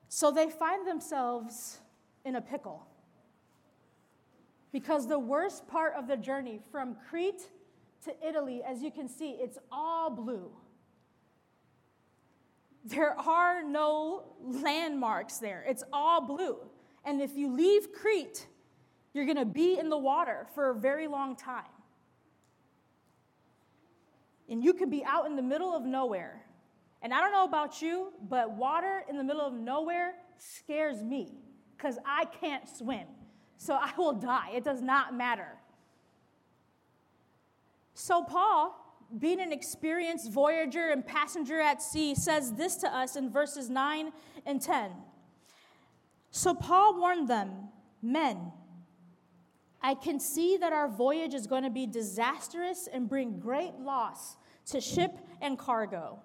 So 0.08 0.30
they 0.30 0.50
find 0.50 0.86
themselves 0.86 1.78
in 2.24 2.36
a 2.36 2.40
pickle. 2.40 2.86
Because 4.72 5.06
the 5.06 5.18
worst 5.18 5.66
part 5.68 5.94
of 5.94 6.06
the 6.06 6.16
journey 6.16 6.60
from 6.70 6.96
Crete 7.08 7.48
to 8.04 8.14
Italy, 8.26 8.62
as 8.66 8.82
you 8.82 8.90
can 8.90 9.08
see, 9.08 9.30
it's 9.30 9.58
all 9.70 10.10
blue. 10.10 10.50
There 12.84 13.18
are 13.18 13.62
no 13.62 14.24
landmarks 14.40 15.38
there. 15.38 15.64
It's 15.68 15.84
all 15.92 16.20
blue. 16.20 16.58
And 17.04 17.20
if 17.20 17.36
you 17.36 17.52
leave 17.52 17.92
Crete, 17.92 18.46
you're 19.12 19.24
going 19.24 19.36
to 19.36 19.44
be 19.44 19.78
in 19.78 19.88
the 19.88 19.98
water 19.98 20.46
for 20.54 20.70
a 20.70 20.74
very 20.74 21.06
long 21.06 21.36
time. 21.36 21.64
And 24.48 24.62
you 24.62 24.74
can 24.74 24.90
be 24.90 25.04
out 25.04 25.26
in 25.26 25.36
the 25.36 25.42
middle 25.42 25.74
of 25.74 25.84
nowhere. 25.84 26.44
And 27.02 27.12
I 27.12 27.20
don't 27.20 27.32
know 27.32 27.44
about 27.44 27.82
you, 27.82 28.12
but 28.28 28.52
water 28.52 29.04
in 29.08 29.16
the 29.16 29.24
middle 29.24 29.42
of 29.42 29.52
nowhere 29.52 30.14
scares 30.38 31.02
me 31.02 31.32
because 31.76 31.98
I 32.06 32.24
can't 32.24 32.68
swim. 32.68 33.06
So 33.56 33.74
I 33.74 33.92
will 33.96 34.12
die. 34.12 34.50
It 34.54 34.64
does 34.64 34.82
not 34.82 35.14
matter. 35.14 35.58
So 37.94 38.24
Paul 38.24 38.81
being 39.18 39.40
an 39.40 39.52
experienced 39.52 40.30
voyager 40.30 40.90
and 40.90 41.06
passenger 41.06 41.60
at 41.60 41.82
sea, 41.82 42.14
says 42.14 42.54
this 42.54 42.76
to 42.76 42.88
us 42.88 43.16
in 43.16 43.30
verses 43.30 43.68
9 43.68 44.10
and 44.46 44.60
10. 44.60 44.90
So 46.30 46.54
Paul 46.54 46.98
warned 46.98 47.28
them, 47.28 47.68
Men, 48.00 48.52
I 49.82 49.94
can 49.94 50.18
see 50.18 50.56
that 50.56 50.72
our 50.72 50.88
voyage 50.88 51.34
is 51.34 51.46
going 51.46 51.64
to 51.64 51.70
be 51.70 51.86
disastrous 51.86 52.88
and 52.92 53.08
bring 53.08 53.38
great 53.38 53.74
loss 53.78 54.36
to 54.66 54.80
ship 54.80 55.18
and 55.40 55.58
cargo, 55.58 56.20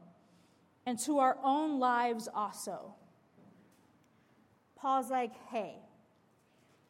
and 0.85 0.97
to 0.99 1.19
our 1.19 1.37
own 1.43 1.79
lives 1.79 2.29
also. 2.33 2.93
Paul's 4.75 5.09
like, 5.09 5.33
Hey, 5.49 5.79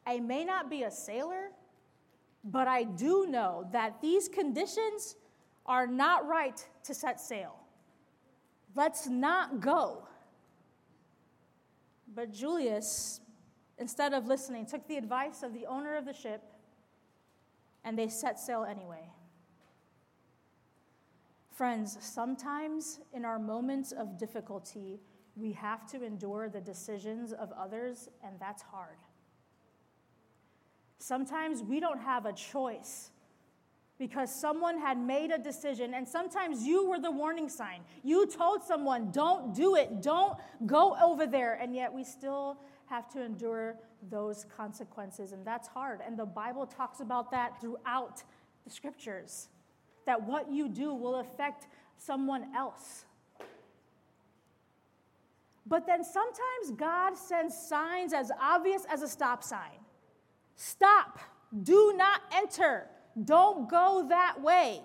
I 0.06 0.20
may 0.20 0.44
not 0.44 0.70
be 0.70 0.84
a 0.84 0.92
sailor, 0.92 1.52
but 2.44 2.68
I 2.68 2.84
do 2.84 3.28
know 3.28 3.68
that 3.72 4.02
these 4.02 4.28
conditions 4.28 5.16
are 5.68 5.88
not 5.88 6.28
right 6.28 6.66
to 6.84 6.94
set 6.94 7.20
sail. 7.20 7.56
Let's 8.76 9.08
not 9.08 9.60
go. 9.60 10.08
But 12.14 12.32
Julius, 12.32 13.20
instead 13.78 14.14
of 14.14 14.28
listening, 14.28 14.66
took 14.66 14.88
the 14.88 14.98
advice 14.98 15.44
of 15.44 15.54
the 15.54 15.66
owner 15.66 15.98
of 15.98 16.06
the 16.06 16.14
ship 16.14 16.44
and 17.84 17.98
they 17.98 18.08
set 18.08 18.40
sail 18.40 18.66
anyway. 18.70 19.10
Friends, 21.52 21.98
sometimes 22.02 23.00
in 23.14 23.26
our 23.26 23.40
moments 23.40 23.92
of 23.92 24.18
difficulty, 24.18 25.00
we 25.36 25.54
have 25.54 25.90
to 25.92 26.04
endure 26.04 26.50
the 26.50 26.62
decisions 26.62 27.34
of 27.34 27.52
others, 27.54 28.10
and 28.24 28.40
that's 28.40 28.62
hard. 28.62 28.98
Sometimes 31.00 31.64
we 31.64 31.80
don't 31.80 32.00
have 32.00 32.26
a 32.26 32.34
choice 32.34 33.12
because 34.00 34.34
someone 34.34 34.80
had 34.80 34.98
made 34.98 35.32
a 35.32 35.38
decision, 35.38 35.94
and 35.94 36.08
sometimes 36.08 36.64
you 36.64 36.88
were 36.88 37.00
the 37.00 37.12
warning 37.12 37.50
sign. 37.50 37.82
You 38.04 38.28
told 38.28 38.64
someone, 38.64 39.12
don't 39.12 39.56
do 39.56 39.76
it, 39.76 40.02
don't 40.02 40.38
go 40.66 40.96
over 41.02 41.26
there, 41.26 41.56
and 41.56 41.74
yet 41.74 41.92
we 41.92 42.04
still 42.04 42.58
have 42.86 43.10
to 43.14 43.24
endure 43.24 43.76
those 44.10 44.46
consequences, 44.56 45.32
and 45.32 45.46
that's 45.46 45.68
hard. 45.68 46.02
And 46.06 46.18
the 46.18 46.26
Bible 46.26 46.66
talks 46.66 47.00
about 47.00 47.32
that 47.32 47.60
throughout 47.60 48.24
the 48.64 48.70
scriptures 48.70 49.50
that 50.06 50.22
what 50.24 50.52
you 50.52 50.70
do 50.70 50.94
will 50.94 51.16
affect 51.16 51.68
someone 51.98 52.56
else. 52.56 53.06
But 55.66 55.86
then 55.86 56.04
sometimes 56.04 56.72
God 56.78 57.18
sends 57.18 57.56
signs 57.56 58.14
as 58.14 58.32
obvious 58.42 58.86
as 58.90 59.02
a 59.02 59.08
stop 59.08 59.44
sign 59.44 59.80
stop, 60.56 61.20
do 61.64 61.94
not 61.96 62.22
enter. 62.34 62.88
Don't 63.24 63.70
go 63.70 64.06
that 64.10 64.42
way. 64.42 64.82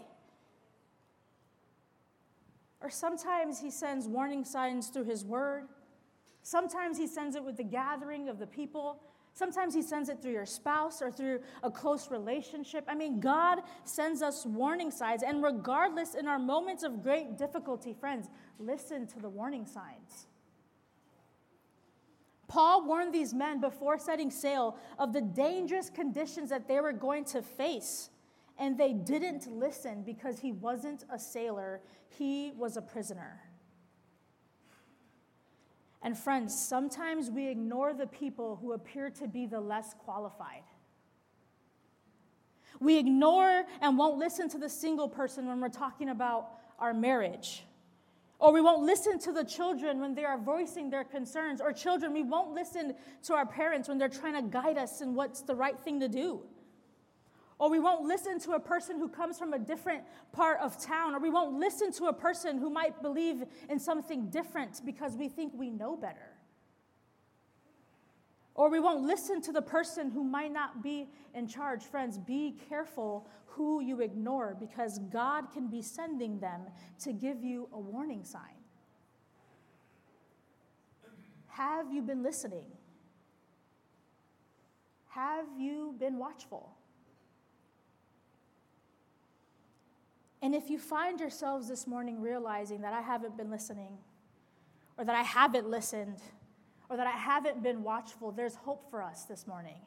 Or 2.81 2.91
sometimes 2.91 3.61
he 3.61 3.71
sends 3.71 4.09
warning 4.09 4.45
signs 4.45 4.89
through 4.89 5.05
his 5.05 5.25
word. 5.25 5.69
Sometimes 6.43 6.99
he 6.99 7.07
sends 7.07 7.37
it 7.37 7.45
with 7.45 7.57
the 7.57 7.65
gathering 7.65 8.29
of 8.29 8.39
the 8.39 8.47
people. 8.47 9.01
Sometimes 9.35 9.73
he 9.75 9.83
sends 9.83 10.09
it 10.09 10.21
through 10.21 10.33
your 10.33 10.47
spouse 10.47 11.01
or 11.01 11.11
through 11.11 11.41
a 11.63 11.71
close 11.71 12.11
relationship. 12.11 12.85
I 12.89 12.95
mean, 12.95 13.21
God 13.21 13.61
sends 13.85 14.21
us 14.21 14.45
warning 14.45 14.91
signs. 14.91 15.23
And 15.23 15.43
regardless, 15.43 16.15
in 16.15 16.27
our 16.27 16.39
moments 16.39 16.83
of 16.83 17.03
great 17.03 17.39
difficulty, 17.39 17.95
friends, 17.95 18.29
listen 18.59 19.07
to 19.07 19.21
the 19.21 19.29
warning 19.29 19.65
signs. 19.65 20.27
Paul 22.49 22.87
warned 22.87 23.15
these 23.15 23.33
men 23.33 23.61
before 23.61 23.99
setting 23.99 24.31
sail 24.31 24.77
of 24.99 25.15
the 25.15 25.23
dangerous 25.23 25.89
conditions 25.89 26.51
that 26.51 26.69
they 26.69 26.81
were 26.81 26.93
going 26.93 27.25
to 27.27 27.41
face. 27.41 28.11
And 28.59 28.79
they 28.79 28.93
didn't 28.93 29.47
listen 29.51 30.03
because 30.03 30.39
he 30.39 30.53
wasn't 30.53 31.05
a 31.11 31.19
sailor, 31.19 31.81
he 32.09 32.53
was 32.57 32.77
a 32.77 32.83
prisoner. 32.83 33.41
And 36.03 36.19
friends, 36.19 36.59
sometimes 36.59 37.31
we 37.31 37.49
ignore 37.49 37.95
the 37.95 38.07
people 38.07 38.57
who 38.61 38.73
appear 38.73 39.11
to 39.11 39.29
be 39.29 39.47
the 39.47 39.61
less 39.61 39.95
qualified. 39.95 40.65
We 42.81 42.99
ignore 42.99 43.65
and 43.81 43.97
won't 43.97 44.19
listen 44.19 44.49
to 44.51 44.59
the 44.59 44.69
single 44.69 45.09
person 45.09 45.47
when 45.47 45.61
we're 45.61 45.69
talking 45.69 46.09
about 46.09 46.49
our 46.81 46.93
marriage. 46.93 47.65
Or 48.41 48.53
we 48.53 48.61
won't 48.61 48.83
listen 48.83 49.21
to 49.21 49.33
the 49.33 49.45
children 49.45 50.01
when 50.01 50.17
they 50.17 50.25
are 50.25 50.37
voicing 50.37 50.91
their 50.91 51.05
concerns. 51.05 51.61
Or 51.61 51.73
children, 51.73 52.13
we 52.13 52.25
won't 52.25 52.53
listen 52.53 52.97
to 53.23 53.35
our 53.35 53.47
parents 53.47 53.89
when 53.89 53.99
they're 53.99 54.09
trying 54.09 54.35
to 54.35 54.43
guide 54.43 54.79
us 54.79 55.01
in 55.01 55.15
what's 55.15 55.43
the 55.43 55.55
right 55.55 55.79
thing 55.79 56.01
to 56.01 56.09
do. 56.09 56.41
Or 57.63 57.71
we 57.71 57.79
won't 57.79 58.03
listen 58.03 58.41
to 58.41 58.55
a 58.55 58.59
person 58.59 58.99
who 58.99 59.09
comes 59.09 59.39
from 59.39 59.53
a 59.53 59.59
different 59.61 60.03
part 60.33 60.59
of 60.59 60.83
town. 60.83 61.15
Or 61.15 61.21
we 61.21 61.31
won't 61.31 61.61
listen 61.61 61.93
to 61.93 62.07
a 62.07 62.13
person 62.13 62.59
who 62.59 62.69
might 62.69 63.01
believe 63.01 63.45
in 63.69 63.79
something 63.79 64.31
different 64.31 64.85
because 64.85 65.17
we 65.17 65.29
think 65.29 65.53
we 65.55 65.71
know 65.71 65.95
better. 65.95 66.35
Or 68.57 68.69
we 68.69 68.81
won't 68.81 69.05
listen 69.05 69.41
to 69.43 69.53
the 69.53 69.63
person 69.63 70.11
who 70.11 70.25
might 70.25 70.53
not 70.53 70.83
be 70.83 71.09
in 71.37 71.47
charge. 71.47 71.85
Friends, 71.85 72.19
be 72.19 72.59
careful 72.69 73.31
who 73.47 73.81
you 73.81 74.01
ignore 74.01 74.57
because 74.59 74.99
God 74.99 75.53
can 75.53 75.69
be 75.69 75.83
sending 75.83 76.41
them 76.41 76.63
to 77.05 77.13
give 77.13 77.45
you 77.45 77.69
a 77.73 77.79
warning 77.79 78.25
sign. 78.25 78.59
Have 81.47 81.93
you 81.93 82.03
been 82.03 82.25
listening? 82.25 82.67
Have 85.11 85.47
you 85.57 85.95
been 86.01 86.19
watchful? 86.19 86.75
And 90.43 90.57
if 90.57 90.69
you 90.69 90.79
find 90.79 91.21
yourselves 91.21 91.69
this 91.69 91.87
morning 91.87 92.21
realizing 92.21 92.81
that 92.83 92.93
I 92.93 93.01
haven't 93.01 93.37
been 93.37 93.49
listening, 93.49 93.97
or 94.99 95.05
that 95.05 95.15
I 95.15 95.23
haven't 95.23 95.71
listened, 95.71 96.19
or 96.91 96.97
that 96.97 97.07
I 97.07 97.13
haven't 97.13 97.63
been 97.63 97.85
watchful, 97.85 98.33
there's 98.33 98.57
hope 98.57 98.91
for 98.91 99.03
us 99.03 99.25
this 99.25 99.47
morning. 99.47 99.79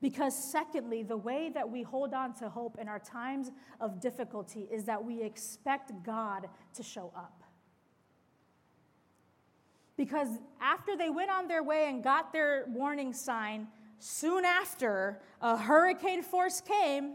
Because, 0.00 0.36
secondly, 0.36 1.02
the 1.02 1.16
way 1.16 1.50
that 1.52 1.68
we 1.68 1.82
hold 1.82 2.14
on 2.14 2.32
to 2.34 2.48
hope 2.48 2.78
in 2.80 2.88
our 2.88 3.00
times 3.00 3.50
of 3.80 4.00
difficulty 4.00 4.68
is 4.70 4.84
that 4.84 5.04
we 5.04 5.22
expect 5.22 5.92
God 6.04 6.48
to 6.74 6.82
show 6.82 7.12
up. 7.16 7.42
Because 9.96 10.28
after 10.60 10.96
they 10.96 11.10
went 11.10 11.30
on 11.30 11.48
their 11.48 11.62
way 11.62 11.88
and 11.88 12.02
got 12.02 12.32
their 12.32 12.64
warning 12.68 13.12
sign, 13.12 13.68
soon 13.98 14.44
after, 14.44 15.20
a 15.40 15.56
hurricane 15.56 16.22
force 16.22 16.60
came 16.60 17.14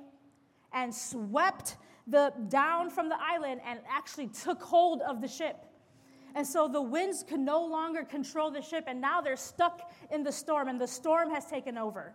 and 0.71 0.93
swept 0.93 1.77
the, 2.07 2.33
down 2.47 2.89
from 2.89 3.09
the 3.09 3.17
island 3.19 3.61
and 3.65 3.79
actually 3.89 4.27
took 4.27 4.61
hold 4.61 5.01
of 5.01 5.21
the 5.21 5.27
ship. 5.27 5.65
And 6.35 6.45
so 6.45 6.67
the 6.67 6.81
winds 6.81 7.23
could 7.27 7.39
no 7.39 7.65
longer 7.65 8.03
control 8.03 8.51
the 8.51 8.61
ship, 8.61 8.83
and 8.87 9.01
now 9.01 9.21
they're 9.21 9.35
stuck 9.35 9.91
in 10.11 10.23
the 10.23 10.31
storm, 10.31 10.67
and 10.67 10.79
the 10.79 10.87
storm 10.87 11.31
has 11.31 11.45
taken 11.45 11.77
over. 11.77 12.13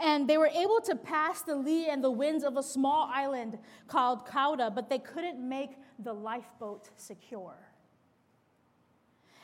And 0.00 0.28
they 0.28 0.38
were 0.38 0.48
able 0.48 0.80
to 0.82 0.96
pass 0.96 1.42
the 1.42 1.54
lee 1.54 1.88
and 1.88 2.02
the 2.02 2.10
winds 2.10 2.42
of 2.42 2.56
a 2.56 2.62
small 2.62 3.08
island 3.12 3.58
called 3.86 4.26
Cauda, 4.26 4.74
but 4.74 4.88
they 4.88 4.98
couldn't 4.98 5.38
make 5.38 5.70
the 5.98 6.12
lifeboat 6.12 6.88
secure. 6.96 7.54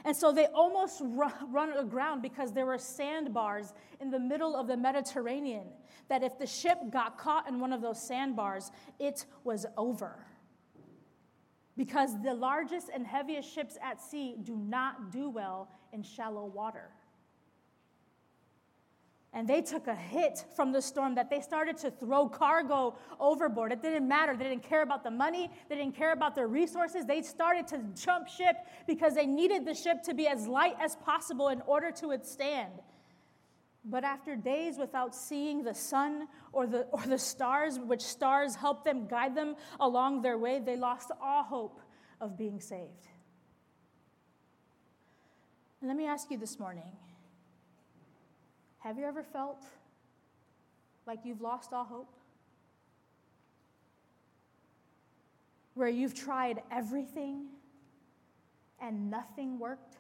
And 0.05 0.17
so 0.17 0.33
they 0.33 0.47
almost 0.47 1.03
run 1.03 1.73
aground 1.77 2.23
because 2.23 2.53
there 2.53 2.67
were 2.67 2.79
sandbars 2.79 3.75
in 4.01 4.11
the 4.11 4.19
middle 4.19 4.57
of 4.57 4.67
the 4.67 4.77
Mediterranean. 4.77 5.67
That 6.09 6.23
if 6.23 6.39
the 6.39 6.47
ship 6.47 6.79
got 6.91 7.19
caught 7.19 7.49
in 7.49 7.61
one 7.61 7.73
of 7.73 7.83
those 7.83 8.03
sandbars, 8.03 8.73
it 8.99 9.27
was 9.45 9.67
over 9.77 10.27
because 11.77 12.21
the 12.23 12.35
largest 12.35 12.91
and 12.93 13.07
heaviest 13.07 13.51
ships 13.51 13.79
at 13.83 14.01
sea 14.03 14.37
do 14.43 14.55
not 14.55 15.11
do 15.11 15.31
well 15.31 15.69
in 15.93 16.03
shallow 16.03 16.45
water. 16.45 16.91
And 19.33 19.47
they 19.47 19.63
took 19.63 19.87
a 19.87 19.95
hit 19.95 20.45
from 20.57 20.73
the 20.73 20.83
storm 20.83 21.15
that 21.15 21.31
they 21.31 21.41
started 21.41 21.77
to 21.79 21.91
throw 21.91 22.29
cargo 22.29 22.97
overboard. 23.21 23.71
It 23.71 23.81
didn't 23.81 24.09
matter. 24.09 24.37
They 24.37 24.49
didn't 24.49 24.65
care 24.65 24.83
about 24.83 25.05
the 25.05 25.11
money, 25.11 25.51
they 25.69 25.77
didn't 25.77 25.95
care 25.95 26.13
about 26.13 26.35
their 26.35 26.49
resources. 26.49 27.07
They 27.07 27.23
started 27.23 27.69
to 27.69 27.79
jump 27.95 28.27
ship 28.27 28.57
because 28.89 29.15
they 29.15 29.27
needed 29.27 29.65
the 29.65 29.75
ship 29.75 30.03
to 30.05 30.15
be 30.15 30.27
as 30.27 30.49
light 30.49 30.75
as 30.81 30.97
possible 30.97 31.49
in 31.49 31.61
order 31.63 31.93
to 31.93 32.09
withstand. 32.09 32.73
But 33.85 34.05
after 34.05 34.37
days 34.37 34.79
without 34.79 35.15
seeing 35.15 35.63
the 35.63 35.75
sun 35.75 36.27
or 36.53 36.67
the, 36.67 36.81
or 36.91 37.01
the 37.07 37.19
stars, 37.19 37.79
which 37.79 38.03
stars 38.03 38.55
helped 38.55 38.85
them 38.85 39.07
guide 39.07 39.35
them 39.35 39.57
along 39.79 40.23
their 40.23 40.37
way, 40.37 40.59
they 40.59 40.77
lost 40.77 41.11
all 41.23 41.45
hope 41.45 41.81
of 42.21 42.37
being 42.37 42.61
saved. 42.61 43.09
And 45.81 45.89
let 45.89 45.97
me 45.97 46.07
ask 46.07 46.31
you 46.31 46.37
this 46.37 46.59
morning 46.59 46.93
have 48.81 48.99
you 48.99 49.05
ever 49.05 49.23
felt 49.23 49.65
like 51.07 51.21
you've 51.25 51.41
lost 51.41 51.73
all 51.73 51.85
hope? 51.85 52.13
Where 55.75 55.89
you've 55.89 56.15
tried 56.15 56.63
everything 56.71 57.47
and 58.81 59.11
nothing 59.11 59.59
worked? 59.59 59.97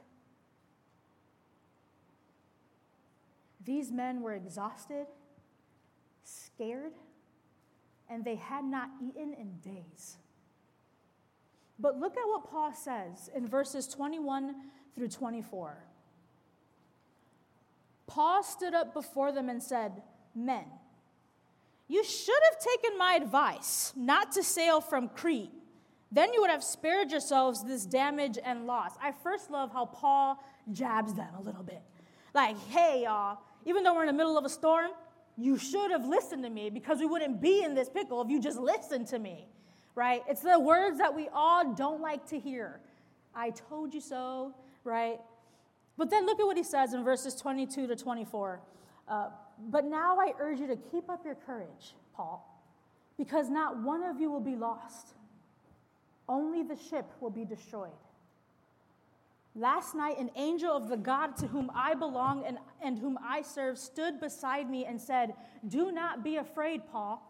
These 3.64 3.92
men 3.92 4.22
were 4.22 4.34
exhausted, 4.34 5.06
scared, 6.24 6.92
and 8.08 8.24
they 8.24 8.36
had 8.36 8.64
not 8.64 8.88
eaten 9.02 9.34
in 9.34 9.58
days. 9.58 10.16
But 11.78 11.98
look 11.98 12.16
at 12.16 12.26
what 12.26 12.50
Paul 12.50 12.74
says 12.74 13.30
in 13.34 13.46
verses 13.46 13.86
21 13.86 14.54
through 14.94 15.08
24. 15.08 15.76
Paul 18.10 18.42
stood 18.42 18.74
up 18.74 18.92
before 18.92 19.30
them 19.30 19.48
and 19.48 19.62
said, 19.62 20.02
Men, 20.34 20.64
you 21.86 22.02
should 22.02 22.40
have 22.50 22.58
taken 22.58 22.98
my 22.98 23.14
advice 23.14 23.92
not 23.96 24.32
to 24.32 24.42
sail 24.42 24.80
from 24.80 25.08
Crete. 25.08 25.52
Then 26.10 26.32
you 26.32 26.40
would 26.40 26.50
have 26.50 26.64
spared 26.64 27.12
yourselves 27.12 27.62
this 27.64 27.86
damage 27.86 28.36
and 28.44 28.66
loss. 28.66 28.90
I 29.00 29.12
first 29.12 29.48
love 29.48 29.72
how 29.72 29.86
Paul 29.86 30.42
jabs 30.72 31.14
them 31.14 31.32
a 31.38 31.40
little 31.40 31.62
bit. 31.62 31.82
Like, 32.34 32.58
hey, 32.68 33.02
y'all, 33.04 33.38
even 33.64 33.84
though 33.84 33.94
we're 33.94 34.02
in 34.02 34.08
the 34.08 34.12
middle 34.12 34.36
of 34.36 34.44
a 34.44 34.48
storm, 34.48 34.90
you 35.36 35.56
should 35.56 35.92
have 35.92 36.04
listened 36.04 36.42
to 36.42 36.50
me 36.50 36.68
because 36.68 36.98
we 36.98 37.06
wouldn't 37.06 37.40
be 37.40 37.62
in 37.62 37.76
this 37.76 37.88
pickle 37.88 38.20
if 38.22 38.28
you 38.28 38.40
just 38.40 38.58
listened 38.58 39.06
to 39.08 39.20
me, 39.20 39.46
right? 39.94 40.22
It's 40.28 40.42
the 40.42 40.58
words 40.58 40.98
that 40.98 41.14
we 41.14 41.28
all 41.32 41.74
don't 41.74 42.00
like 42.00 42.26
to 42.30 42.40
hear. 42.40 42.80
I 43.36 43.50
told 43.50 43.94
you 43.94 44.00
so, 44.00 44.52
right? 44.82 45.20
But 46.00 46.08
then 46.08 46.24
look 46.24 46.40
at 46.40 46.46
what 46.46 46.56
he 46.56 46.62
says 46.62 46.94
in 46.94 47.04
verses 47.04 47.34
22 47.34 47.86
to 47.86 47.94
24. 47.94 48.62
Uh, 49.06 49.28
but 49.68 49.84
now 49.84 50.16
I 50.18 50.32
urge 50.40 50.58
you 50.58 50.66
to 50.68 50.76
keep 50.76 51.10
up 51.10 51.26
your 51.26 51.34
courage, 51.34 51.94
Paul, 52.14 52.64
because 53.18 53.50
not 53.50 53.82
one 53.82 54.02
of 54.02 54.18
you 54.18 54.30
will 54.30 54.40
be 54.40 54.56
lost. 54.56 55.08
Only 56.26 56.62
the 56.62 56.78
ship 56.88 57.04
will 57.20 57.28
be 57.28 57.44
destroyed. 57.44 57.90
Last 59.54 59.94
night, 59.94 60.18
an 60.18 60.30
angel 60.36 60.74
of 60.74 60.88
the 60.88 60.96
God 60.96 61.36
to 61.36 61.46
whom 61.46 61.70
I 61.74 61.92
belong 61.92 62.46
and, 62.46 62.56
and 62.82 62.98
whom 62.98 63.18
I 63.22 63.42
serve 63.42 63.76
stood 63.76 64.20
beside 64.20 64.70
me 64.70 64.86
and 64.86 64.98
said, 64.98 65.34
Do 65.68 65.92
not 65.92 66.24
be 66.24 66.36
afraid, 66.36 66.80
Paul. 66.90 67.20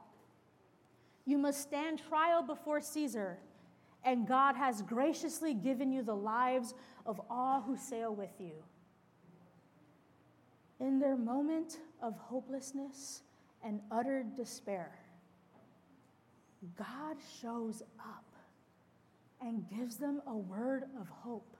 You 1.26 1.38
must 1.38 1.60
stand 1.60 2.00
trial 2.08 2.44
before 2.44 2.80
Caesar, 2.80 3.38
and 4.04 4.26
God 4.26 4.56
has 4.56 4.82
graciously 4.82 5.54
given 5.54 5.92
you 5.92 6.02
the 6.02 6.14
lives 6.14 6.74
of 7.06 7.20
all 7.28 7.60
who 7.60 7.76
sail 7.76 8.14
with 8.14 8.32
you. 8.38 8.52
In 10.78 10.98
their 10.98 11.16
moment 11.16 11.78
of 12.02 12.16
hopelessness 12.16 13.22
and 13.62 13.80
utter 13.90 14.24
despair, 14.36 14.92
God 16.76 17.16
shows 17.40 17.82
up 17.98 18.24
and 19.40 19.68
gives 19.68 19.96
them 19.96 20.22
a 20.26 20.36
word 20.36 20.84
of 20.98 21.08
hope 21.08 21.56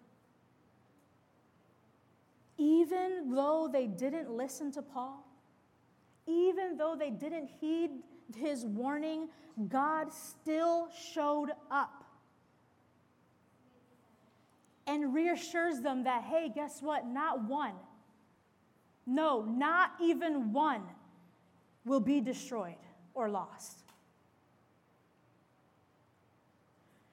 even 2.61 3.31
though 3.35 3.70
they 3.72 3.87
didn't 3.87 4.31
listen 4.31 4.70
to 4.70 4.83
Paul, 4.83 5.26
even 6.26 6.76
though 6.76 6.94
they 6.94 7.09
didn't 7.09 7.48
heed 7.59 7.90
his 8.37 8.66
warning, 8.66 9.29
God 9.66 10.12
still 10.12 10.90
showed 11.14 11.53
up 11.70 11.99
and 14.90 15.14
reassures 15.14 15.81
them 15.81 16.03
that, 16.03 16.24
hey, 16.24 16.50
guess 16.53 16.83
what? 16.83 17.07
Not 17.07 17.44
one, 17.44 17.74
no, 19.07 19.42
not 19.42 19.92
even 20.03 20.53
one 20.53 20.83
will 21.85 22.00
be 22.00 22.20
destroyed 22.20 22.74
or 23.14 23.31
lost. 23.31 23.85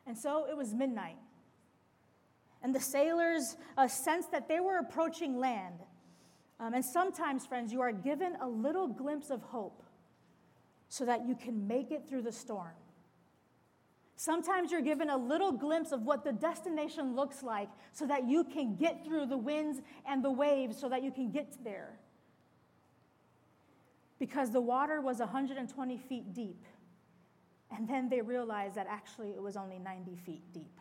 And 0.07 0.17
so 0.17 0.47
it 0.49 0.57
was 0.57 0.73
midnight. 0.73 1.17
And 2.63 2.73
the 2.73 2.79
sailors 2.79 3.57
uh, 3.77 3.87
sensed 3.87 4.31
that 4.31 4.47
they 4.47 4.59
were 4.59 4.79
approaching 4.79 5.37
land. 5.37 5.75
Um, 6.59 6.73
and 6.73 6.83
sometimes, 6.83 7.45
friends, 7.45 7.71
you 7.71 7.81
are 7.81 7.91
given 7.91 8.37
a 8.41 8.47
little 8.47 8.87
glimpse 8.87 9.29
of 9.29 9.43
hope 9.43 9.83
so 10.89 11.05
that 11.05 11.27
you 11.27 11.35
can 11.35 11.67
make 11.67 11.91
it 11.91 12.07
through 12.09 12.23
the 12.23 12.31
storm. 12.31 12.73
Sometimes 14.17 14.71
you're 14.71 14.81
given 14.81 15.11
a 15.11 15.17
little 15.17 15.51
glimpse 15.51 15.91
of 15.91 16.01
what 16.01 16.23
the 16.23 16.33
destination 16.33 17.15
looks 17.15 17.43
like 17.43 17.69
so 17.93 18.05
that 18.07 18.27
you 18.27 18.43
can 18.43 18.75
get 18.75 19.05
through 19.05 19.27
the 19.27 19.37
winds 19.37 19.79
and 20.07 20.23
the 20.23 20.31
waves 20.31 20.77
so 20.77 20.89
that 20.89 21.03
you 21.03 21.11
can 21.11 21.29
get 21.31 21.53
there. 21.63 21.99
Because 24.17 24.51
the 24.51 24.59
water 24.59 25.01
was 25.01 25.19
120 25.19 25.97
feet 25.97 26.33
deep. 26.33 26.65
And 27.71 27.87
then 27.87 28.09
they 28.09 28.21
realized 28.21 28.75
that 28.75 28.87
actually 28.89 29.29
it 29.29 29.41
was 29.41 29.55
only 29.55 29.77
90 29.77 30.15
feet 30.25 30.41
deep. 30.51 30.79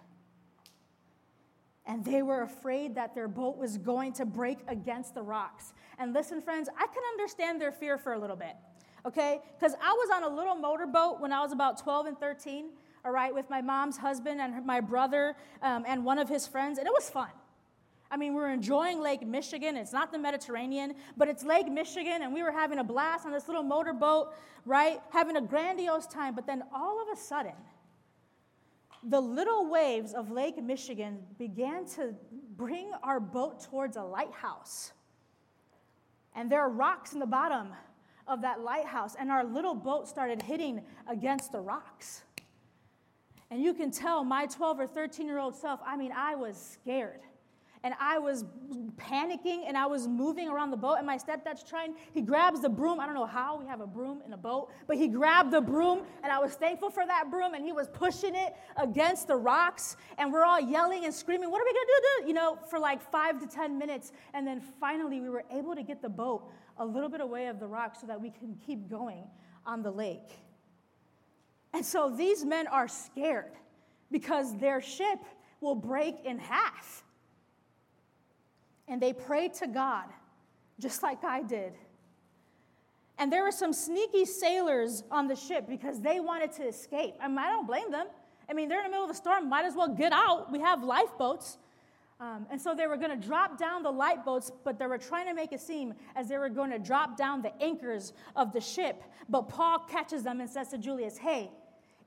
and 1.87 2.05
they 2.05 2.23
were 2.23 2.43
afraid 2.43 2.95
that 2.97 3.15
their 3.15 3.29
boat 3.29 3.57
was 3.57 3.79
going 3.79 4.13
to 4.15 4.25
break 4.27 4.59
against 4.67 5.15
the 5.15 5.23
rocks. 5.23 5.73
And 5.99 6.13
listen, 6.13 6.43
friends, 6.43 6.69
I 6.77 6.87
can 6.87 7.03
understand 7.13 7.61
their 7.61 7.73
fear 7.73 7.97
for 7.97 8.13
a 8.15 8.19
little 8.19 8.37
bit, 8.37 8.57
okay? 9.07 9.41
Because 9.59 9.75
I 9.81 9.93
was 9.93 10.11
on 10.15 10.25
a 10.25 10.35
little 10.35 10.57
motorboat 10.57 11.21
when 11.21 11.33
I 11.33 11.41
was 11.41 11.53
about 11.53 11.79
12 11.79 12.07
and 12.07 12.19
13, 12.19 12.71
all 13.07 13.13
right, 13.13 13.33
with 13.33 13.49
my 13.49 13.63
mom's 13.63 13.97
husband 13.97 14.41
and 14.41 14.67
my 14.67 14.81
brother 14.81 15.37
um, 15.63 15.85
and 15.87 16.05
one 16.05 16.19
of 16.19 16.29
his 16.29 16.45
friends, 16.45 16.77
and 16.79 16.89
it 16.89 16.93
was 16.93 17.09
fun. 17.09 17.31
I 18.11 18.17
mean, 18.17 18.35
we 18.35 18.41
were 18.41 18.51
enjoying 18.51 19.01
Lake 19.01 19.25
Michigan. 19.25 19.77
It's 19.77 19.93
not 19.93 20.11
the 20.11 20.19
Mediterranean, 20.19 20.95
but 21.17 21.29
it's 21.29 21.45
Lake 21.45 21.71
Michigan, 21.71 22.23
and 22.23 22.35
we 22.35 22.43
were 22.43 22.51
having 22.51 22.81
a 22.81 22.85
blast 22.85 23.25
on 23.25 23.31
this 23.31 23.47
little 23.47 23.63
motorboat, 23.63 24.35
right? 24.65 25.01
Having 25.11 25.37
a 25.37 25.41
grandiose 25.41 26.09
time. 26.09 26.35
But 26.35 26.49
then 26.49 26.65
all 26.75 27.01
of 27.01 27.17
a 27.17 27.21
sudden, 27.21 27.55
the 29.05 29.21
little 29.21 29.71
waves 29.71 30.13
of 30.13 30.33
Lake 30.33 30.61
Michigan 30.61 31.19
began 31.39 31.87
to 31.91 32.13
bring 32.57 32.91
our 33.05 33.21
boat 33.21 33.63
towards 33.63 33.97
a 33.97 34.03
lighthouse. 34.03 34.93
And 36.35 36.51
there 36.51 36.61
are 36.61 36.71
rocks 36.71 37.13
in 37.13 37.21
the 37.21 37.27
bottom 37.27 37.69
of 38.27 38.43
that 38.43 38.63
lighthouse, 38.63 39.15
and 39.17 39.31
our 39.31 39.45
little 39.45 39.75
boat 39.75 40.09
started 40.09 40.43
hitting 40.43 40.83
against 41.09 41.53
the 41.53 41.61
rocks. 41.61 42.25
And 43.51 43.63
you 43.63 43.75
can 43.75 43.91
tell 43.91 44.25
my 44.25 44.47
12 44.47 44.81
or 44.81 44.87
13 44.87 45.27
year 45.27 45.39
old 45.39 45.55
self, 45.55 45.81
I 45.87 45.97
mean, 45.97 46.13
I 46.13 46.35
was 46.35 46.57
scared 46.57 47.21
and 47.87 47.95
I 48.01 48.19
was 48.19 48.45
panicking 48.97 49.63
and 49.69 49.77
I 49.79 49.87
was 49.87 50.09
moving 50.09 50.49
around 50.49 50.73
the 50.73 50.77
boat. 50.77 50.97
And 50.97 51.07
my 51.07 51.17
stepdad's 51.17 51.63
trying, 51.63 51.95
he 52.13 52.21
grabs 52.21 52.61
the 52.61 52.69
broom. 52.69 52.99
I 52.99 53.07
don't 53.07 53.15
know 53.15 53.27
how 53.27 53.57
we 53.57 53.65
have 53.67 53.81
a 53.81 53.87
broom 53.87 54.23
in 54.27 54.33
a 54.33 54.37
boat, 54.37 54.71
but 54.89 54.97
he 54.97 55.07
grabbed 55.07 55.53
the 55.53 55.61
broom 55.61 56.03
and 56.25 56.33
I 56.33 56.41
was 56.41 56.55
thankful 56.55 56.91
for 56.91 57.07
that 57.07 57.31
broom 57.31 57.55
and 57.55 57.65
he 57.65 57.71
was 57.71 57.87
pushing 57.87 58.35
it 58.35 58.57
against 58.77 59.29
the 59.29 59.37
rocks. 59.37 59.97
And 60.19 60.33
we're 60.33 60.45
all 60.45 60.61
yelling 60.61 61.05
and 61.05 61.15
screaming, 61.15 61.49
What 61.49 61.63
are 61.63 61.65
we 61.65 61.73
gonna 61.73 62.23
do? 62.23 62.29
You 62.29 62.35
know, 62.35 62.59
for 62.69 62.81
like 62.81 63.01
five 63.13 63.39
to 63.39 63.47
10 63.47 63.79
minutes. 63.79 64.11
And 64.35 64.45
then 64.45 64.61
finally, 64.81 65.21
we 65.21 65.29
were 65.29 65.45
able 65.53 65.77
to 65.77 65.85
get 65.85 66.03
the 66.03 66.09
boat 66.09 66.51
a 66.79 66.85
little 66.85 67.09
bit 67.09 67.21
away 67.21 67.47
of 67.47 67.61
the 67.61 67.69
rocks 67.69 68.01
so 68.01 68.09
that 68.09 68.21
we 68.21 68.31
can 68.31 68.57
keep 68.67 68.91
going 68.91 69.29
on 69.65 69.85
the 69.85 69.93
lake. 69.93 70.41
And 71.77 71.85
so 71.85 72.09
these 72.09 72.43
men 72.43 72.67
are 72.69 72.89
scared 72.89 73.53
because 74.11 74.57
their 74.57 74.81
ship 74.81 75.19
will 75.61 75.75
break 75.75 76.25
in 76.25 76.39
half 76.39 77.05
and 78.89 78.99
they 78.99 79.13
prayed 79.13 79.53
to 79.55 79.67
God, 79.67 80.07
just 80.81 81.03
like 81.03 81.23
I 81.23 81.43
did. 81.43 81.75
And 83.19 83.31
there 83.31 83.45
were 83.45 83.53
some 83.53 83.75
sneaky 83.75 84.25
sailors 84.25 85.05
on 85.11 85.29
the 85.29 85.37
ship 85.37 85.69
because 85.69 86.01
they 86.01 86.19
wanted 86.19 86.51
to 86.53 86.67
escape. 86.67 87.17
I, 87.21 87.29
mean, 87.29 87.39
I 87.39 87.51
don't 87.51 87.67
blame 87.67 87.91
them. 87.91 88.07
I 88.49 88.55
mean, 88.55 88.71
they're 88.71 88.79
in 88.79 88.85
the 88.85 88.91
middle 88.91 89.05
of 89.05 89.11
a 89.11 89.15
storm, 89.15 89.51
might 89.51 89.67
as 89.67 89.75
well 89.75 89.95
get 89.95 90.15
out. 90.15 90.51
We 90.51 90.61
have 90.61 90.83
lifeboats. 90.83 91.59
Um, 92.21 92.47
and 92.51 92.59
so 92.59 92.75
they 92.75 92.87
were 92.87 92.97
going 92.97 93.11
to 93.11 93.27
drop 93.27 93.59
down 93.59 93.83
the 93.83 93.91
lifeboats, 93.91 94.51
but 94.65 94.79
they 94.79 94.87
were 94.87 94.97
trying 94.97 95.27
to 95.27 95.35
make 95.35 95.53
it 95.53 95.61
seem 95.61 95.93
as 96.15 96.29
they 96.29 96.39
were 96.39 96.49
going 96.49 96.71
to 96.71 96.79
drop 96.79 97.19
down 97.19 97.43
the 97.43 97.53
anchors 97.63 98.15
of 98.35 98.55
the 98.55 98.63
ship. 98.63 99.03
But 99.29 99.51
Paul 99.51 99.81
catches 99.81 100.23
them 100.23 100.41
and 100.41 100.49
says 100.49 100.69
to 100.69 100.79
Julius, 100.79 101.19
Hey, 101.19 101.51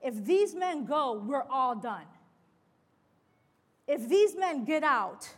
if 0.00 0.24
these 0.24 0.54
men 0.54 0.84
go, 0.84 1.22
we're 1.26 1.46
all 1.50 1.74
done. 1.74 2.06
If 3.86 4.08
these 4.08 4.36
men 4.36 4.64
get 4.64 4.82
out, 4.82 5.28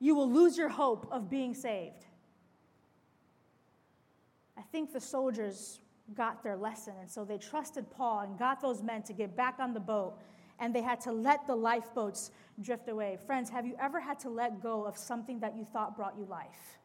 you 0.00 0.14
will 0.14 0.30
lose 0.30 0.56
your 0.58 0.68
hope 0.68 1.06
of 1.10 1.30
being 1.30 1.54
saved. 1.54 2.04
I 4.56 4.62
think 4.62 4.92
the 4.92 5.00
soldiers 5.00 5.80
got 6.14 6.42
their 6.42 6.56
lesson, 6.56 6.94
and 7.00 7.10
so 7.10 7.24
they 7.24 7.38
trusted 7.38 7.90
Paul 7.90 8.20
and 8.20 8.38
got 8.38 8.60
those 8.60 8.82
men 8.82 9.02
to 9.04 9.12
get 9.12 9.36
back 9.36 9.56
on 9.58 9.74
the 9.74 9.80
boat, 9.80 10.18
and 10.58 10.74
they 10.74 10.82
had 10.82 11.00
to 11.02 11.12
let 11.12 11.46
the 11.46 11.54
lifeboats 11.54 12.30
drift 12.60 12.88
away. 12.88 13.18
Friends, 13.26 13.50
have 13.50 13.66
you 13.66 13.76
ever 13.80 14.00
had 14.00 14.18
to 14.20 14.30
let 14.30 14.62
go 14.62 14.84
of 14.84 14.96
something 14.96 15.40
that 15.40 15.56
you 15.56 15.64
thought 15.64 15.96
brought 15.96 16.16
you 16.18 16.24
life? 16.24 16.78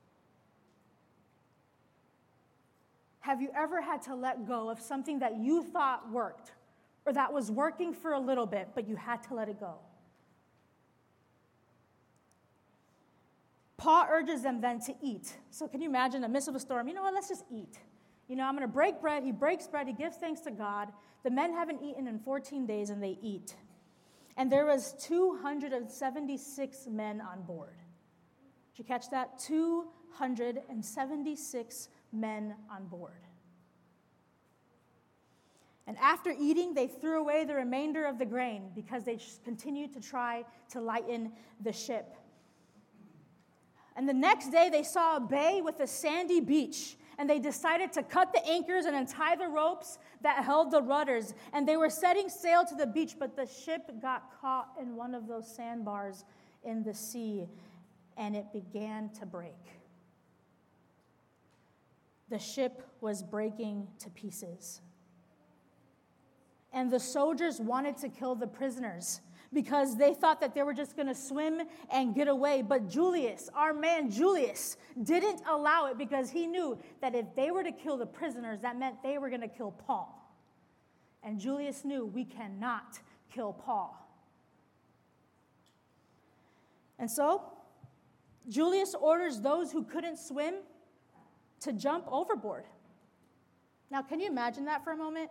Have 3.21 3.41
you 3.41 3.49
ever 3.55 3.81
had 3.81 4.01
to 4.03 4.15
let 4.15 4.47
go 4.47 4.69
of 4.69 4.79
something 4.79 5.19
that 5.19 5.37
you 5.37 5.63
thought 5.63 6.11
worked 6.11 6.51
or 7.05 7.13
that 7.13 7.31
was 7.33 7.51
working 7.51 7.93
for 7.93 8.13
a 8.13 8.19
little 8.19 8.45
bit, 8.45 8.69
but 8.75 8.87
you 8.87 8.95
had 8.95 9.23
to 9.23 9.33
let 9.33 9.49
it 9.49 9.59
go? 9.59 9.79
Paul 13.77 14.05
urges 14.11 14.43
them 14.43 14.61
then 14.61 14.79
to 14.81 14.93
eat. 15.01 15.33
So, 15.49 15.67
can 15.67 15.81
you 15.81 15.89
imagine 15.89 16.17
in 16.17 16.21
the 16.21 16.29
midst 16.29 16.47
of 16.47 16.53
a 16.53 16.59
storm? 16.59 16.87
You 16.87 16.93
know 16.93 17.01
what? 17.01 17.15
Let's 17.15 17.29
just 17.29 17.45
eat. 17.51 17.79
You 18.27 18.35
know, 18.35 18.43
I'm 18.43 18.55
going 18.55 18.67
to 18.67 18.71
break 18.71 19.01
bread. 19.01 19.23
He 19.23 19.31
breaks 19.31 19.67
bread. 19.67 19.87
He 19.87 19.93
gives 19.93 20.17
thanks 20.17 20.41
to 20.41 20.51
God. 20.51 20.89
The 21.23 21.31
men 21.31 21.51
haven't 21.51 21.81
eaten 21.83 22.07
in 22.07 22.19
14 22.19 22.67
days, 22.67 22.91
and 22.91 23.01
they 23.01 23.17
eat. 23.23 23.55
And 24.37 24.51
there 24.51 24.67
was 24.67 24.93
276 24.99 26.87
men 26.91 27.21
on 27.21 27.41
board. 27.41 27.79
Did 28.75 28.79
you 28.79 28.85
catch 28.85 29.09
that? 29.09 29.39
276 29.39 31.89
men 32.13 32.53
on 32.69 32.85
board. 32.85 33.23
And 35.87 35.97
after 35.97 36.33
eating, 36.37 36.73
they 36.73 36.87
threw 36.87 37.19
away 37.19 37.43
the 37.43 37.55
remainder 37.55 38.05
of 38.05 38.19
the 38.19 38.25
grain 38.25 38.71
because 38.75 39.03
they 39.03 39.19
continued 39.43 39.93
to 39.93 39.99
try 39.99 40.45
to 40.69 40.79
lighten 40.79 41.31
the 41.61 41.73
ship. 41.73 42.15
And 43.95 44.07
the 44.07 44.13
next 44.13 44.51
day, 44.51 44.69
they 44.69 44.83
saw 44.83 45.17
a 45.17 45.19
bay 45.19 45.61
with 45.61 45.79
a 45.79 45.87
sandy 45.87 46.39
beach. 46.39 46.97
And 47.17 47.29
they 47.29 47.39
decided 47.39 47.91
to 47.93 48.03
cut 48.03 48.33
the 48.33 48.43
anchors 48.47 48.85
and 48.85 48.95
untie 48.95 49.35
the 49.35 49.47
ropes 49.47 49.99
that 50.21 50.43
held 50.43 50.71
the 50.71 50.81
rudders. 50.81 51.35
And 51.53 51.67
they 51.67 51.77
were 51.77 51.89
setting 51.89 52.29
sail 52.29 52.65
to 52.65 52.73
the 52.73 52.87
beach, 52.87 53.15
but 53.19 53.35
the 53.35 53.45
ship 53.45 53.91
got 54.01 54.39
caught 54.41 54.69
in 54.81 54.95
one 54.95 55.13
of 55.13 55.27
those 55.27 55.47
sandbars 55.53 56.25
in 56.63 56.83
the 56.83 56.93
sea, 56.93 57.47
and 58.17 58.35
it 58.35 58.51
began 58.53 59.09
to 59.19 59.25
break. 59.25 59.53
The 62.29 62.39
ship 62.39 62.87
was 63.01 63.21
breaking 63.21 63.87
to 63.99 64.09
pieces. 64.09 64.81
And 66.73 66.89
the 66.89 66.99
soldiers 66.99 67.59
wanted 67.59 67.97
to 67.97 68.09
kill 68.09 68.35
the 68.35 68.47
prisoners 68.47 69.21
because 69.53 69.97
they 69.97 70.13
thought 70.13 70.39
that 70.39 70.55
they 70.55 70.63
were 70.63 70.73
just 70.73 70.95
going 70.95 71.07
to 71.07 71.15
swim 71.15 71.61
and 71.91 72.15
get 72.15 72.27
away. 72.27 72.61
But 72.61 72.89
Julius, 72.89 73.49
our 73.53 73.73
man 73.73 74.09
Julius, 74.09 74.77
didn't 75.03 75.41
allow 75.49 75.87
it 75.87 75.97
because 75.97 76.29
he 76.29 76.47
knew 76.47 76.77
that 77.01 77.15
if 77.15 77.25
they 77.35 77.51
were 77.51 77.63
to 77.63 77.71
kill 77.71 77.97
the 77.97 78.05
prisoners, 78.05 78.61
that 78.61 78.77
meant 78.79 79.03
they 79.03 79.17
were 79.17 79.29
going 79.29 79.41
to 79.41 79.49
kill 79.49 79.71
Paul. 79.71 80.17
And 81.23 81.39
Julius 81.39 81.83
knew 81.83 82.05
we 82.05 82.23
cannot 82.23 82.99
kill 83.33 83.53
Paul. 83.53 83.97
And 86.97 87.09
so, 87.09 87.43
Julius 88.47 88.95
orders 88.95 89.41
those 89.41 89.71
who 89.71 89.83
couldn't 89.83 90.17
swim 90.17 90.55
to 91.61 91.73
jump 91.73 92.05
overboard. 92.09 92.65
Now, 93.89 94.01
can 94.01 94.19
you 94.19 94.27
imagine 94.27 94.65
that 94.65 94.83
for 94.83 94.93
a 94.93 94.97
moment? 94.97 95.29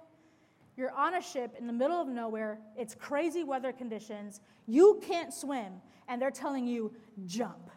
You're 0.81 0.93
on 0.93 1.15
a 1.15 1.21
ship 1.21 1.57
in 1.59 1.67
the 1.67 1.75
middle 1.75 2.01
of 2.01 2.09
nowhere, 2.09 2.59
it's 2.75 2.95
crazy 2.95 3.45
weather 3.45 3.71
conditions, 3.71 4.41
you 4.67 4.99
can't 5.07 5.31
swim, 5.31 5.75
and 6.09 6.23
they're 6.23 6.31
telling 6.31 6.67
you, 6.67 6.95
jump. 7.27 7.71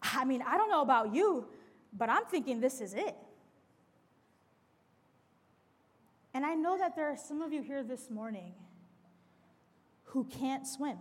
I 0.00 0.24
mean, 0.24 0.40
I 0.46 0.56
don't 0.56 0.70
know 0.70 0.82
about 0.82 1.12
you, 1.12 1.48
but 1.92 2.08
I'm 2.08 2.26
thinking 2.26 2.60
this 2.60 2.80
is 2.80 2.94
it. 2.94 3.16
And 6.32 6.46
I 6.46 6.54
know 6.54 6.78
that 6.78 6.94
there 6.94 7.10
are 7.10 7.16
some 7.16 7.42
of 7.42 7.52
you 7.52 7.60
here 7.60 7.82
this 7.82 8.10
morning 8.10 8.54
who 10.04 10.22
can't 10.26 10.64
swim. 10.64 10.98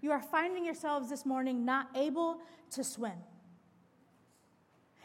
You 0.00 0.12
are 0.12 0.22
finding 0.22 0.64
yourselves 0.64 1.10
this 1.10 1.26
morning 1.26 1.64
not 1.64 1.88
able 1.96 2.38
to 2.70 2.84
swim 2.84 3.18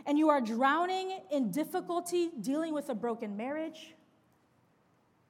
and 0.05 0.17
you 0.17 0.29
are 0.29 0.41
drowning 0.41 1.19
in 1.31 1.51
difficulty 1.51 2.31
dealing 2.41 2.73
with 2.73 2.89
a 2.89 2.95
broken 2.95 3.37
marriage, 3.37 3.93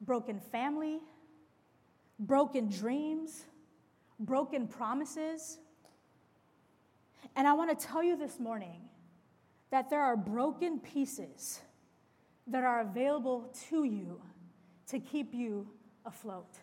broken 0.01 0.39
family, 0.39 0.99
broken 2.19 2.69
dreams, 2.69 3.45
broken 4.19 4.67
promises. 4.67 5.57
And 7.35 7.47
I 7.47 7.53
want 7.53 7.77
to 7.77 7.87
tell 7.87 8.03
you 8.03 8.17
this 8.17 8.39
morning 8.39 8.81
that 9.71 9.89
there 9.89 10.01
are 10.01 10.17
broken 10.17 10.79
pieces 10.79 11.61
that 12.47 12.63
are 12.63 12.81
available 12.81 13.53
to 13.69 13.83
you 13.83 14.21
to 14.87 14.99
keep 14.99 15.33
you 15.33 15.67
afloat 16.05 16.57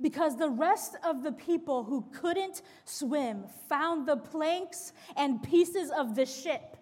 because 0.00 0.36
the 0.36 0.50
rest 0.50 0.96
of 1.04 1.22
the 1.22 1.32
people 1.32 1.84
who 1.84 2.04
couldn't 2.12 2.62
swim 2.84 3.44
found 3.68 4.06
the 4.06 4.16
planks 4.16 4.92
and 5.16 5.42
pieces 5.42 5.90
of 5.90 6.14
the 6.14 6.26
ship. 6.26 6.76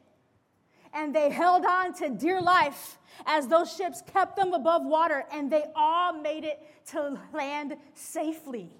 And 0.92 1.14
they 1.14 1.30
held 1.30 1.64
on 1.64 1.92
to 1.94 2.10
dear 2.10 2.40
life 2.40 2.98
as 3.26 3.48
those 3.48 3.74
ships 3.74 4.02
kept 4.12 4.36
them 4.36 4.52
above 4.52 4.84
water, 4.84 5.24
and 5.32 5.50
they 5.50 5.64
all 5.74 6.12
made 6.12 6.44
it 6.44 6.60
to 6.90 7.18
land 7.32 7.76
safely. 7.94 8.70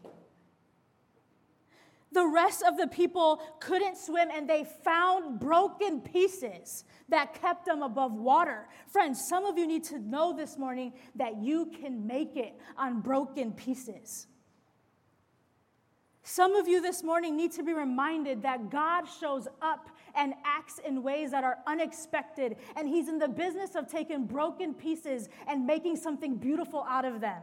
The 2.14 2.26
rest 2.26 2.62
of 2.62 2.76
the 2.76 2.86
people 2.86 3.42
couldn't 3.58 3.98
swim 3.98 4.28
and 4.32 4.48
they 4.48 4.64
found 4.84 5.40
broken 5.40 6.00
pieces 6.00 6.84
that 7.08 7.34
kept 7.34 7.66
them 7.66 7.82
above 7.82 8.12
water. 8.12 8.68
Friends, 8.86 9.26
some 9.28 9.44
of 9.44 9.58
you 9.58 9.66
need 9.66 9.82
to 9.84 9.98
know 9.98 10.32
this 10.34 10.56
morning 10.56 10.92
that 11.16 11.42
you 11.42 11.66
can 11.66 12.06
make 12.06 12.36
it 12.36 12.54
on 12.78 13.00
broken 13.00 13.52
pieces. 13.52 14.28
Some 16.22 16.54
of 16.54 16.68
you 16.68 16.80
this 16.80 17.02
morning 17.02 17.36
need 17.36 17.50
to 17.52 17.64
be 17.64 17.74
reminded 17.74 18.42
that 18.42 18.70
God 18.70 19.06
shows 19.20 19.48
up 19.60 19.90
and 20.14 20.34
acts 20.44 20.78
in 20.78 21.02
ways 21.02 21.32
that 21.32 21.42
are 21.42 21.58
unexpected, 21.66 22.56
and 22.76 22.88
He's 22.88 23.08
in 23.08 23.18
the 23.18 23.28
business 23.28 23.74
of 23.74 23.88
taking 23.88 24.24
broken 24.24 24.72
pieces 24.72 25.28
and 25.48 25.66
making 25.66 25.96
something 25.96 26.36
beautiful 26.36 26.86
out 26.88 27.04
of 27.04 27.20
them. 27.20 27.42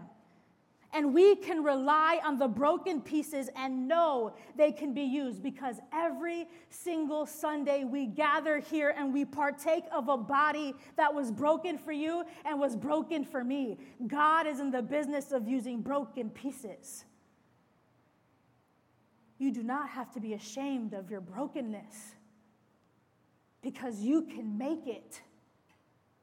And 0.94 1.14
we 1.14 1.38
can 1.38 1.64
rely 1.64 2.20
on 2.24 2.38
the 2.38 2.50
broken 2.50 3.00
pieces 3.00 3.50
and 3.56 3.88
know 3.88 4.34
they 4.58 4.74
can 4.74 4.94
be 4.94 5.04
used 5.04 5.42
because 5.42 5.78
every 5.94 6.48
single 6.70 7.26
Sunday 7.26 7.86
we 7.86 8.08
gather 8.08 8.60
here 8.60 8.94
and 8.98 9.14
we 9.14 9.24
partake 9.24 9.86
of 9.94 10.10
a 10.10 10.18
body 10.18 10.74
that 10.98 11.14
was 11.14 11.32
broken 11.32 11.78
for 11.78 11.94
you 11.94 12.26
and 12.44 12.60
was 12.60 12.76
broken 12.76 13.24
for 13.24 13.42
me. 13.42 13.78
God 14.08 14.46
is 14.48 14.60
in 14.60 14.70
the 14.70 14.82
business 14.82 15.32
of 15.32 15.48
using 15.48 15.82
broken 15.82 16.30
pieces. 16.30 17.06
You 19.38 19.52
do 19.52 19.64
not 19.64 19.90
have 19.90 20.12
to 20.12 20.20
be 20.20 20.34
ashamed 20.34 20.94
of 20.94 21.10
your 21.10 21.22
brokenness 21.22 22.16
because 23.62 24.02
you 24.02 24.24
can 24.24 24.58
make 24.58 24.88
it. 24.88 25.22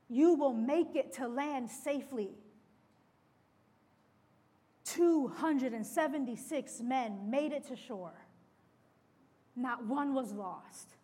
You 0.08 0.34
will 0.34 0.52
make 0.52 0.94
it 0.94 1.14
to 1.14 1.26
land 1.26 1.70
safely. 1.70 2.30
276 4.94 6.80
men 6.80 7.30
made 7.30 7.52
it 7.52 7.66
to 7.68 7.76
shore. 7.76 8.14
Not 9.54 9.84
one 9.84 10.14
was 10.14 10.32
lost. 10.32 10.94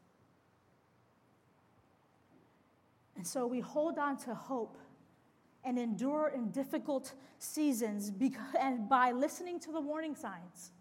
And 3.16 3.26
so 3.26 3.46
we 3.46 3.60
hold 3.60 3.98
on 3.98 4.16
to 4.18 4.34
hope 4.34 4.78
and 5.64 5.78
endure 5.78 6.32
in 6.34 6.50
difficult 6.50 7.14
seasons 7.38 8.10
because, 8.10 8.54
and 8.60 8.88
by 8.88 9.12
listening 9.12 9.58
to 9.60 9.72
the 9.72 9.80
warning 9.80 10.14
signs, 10.14 10.72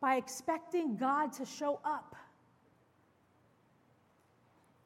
by 0.00 0.16
expecting 0.16 0.96
God 0.96 1.32
to 1.34 1.44
show 1.44 1.80
up. 1.84 2.14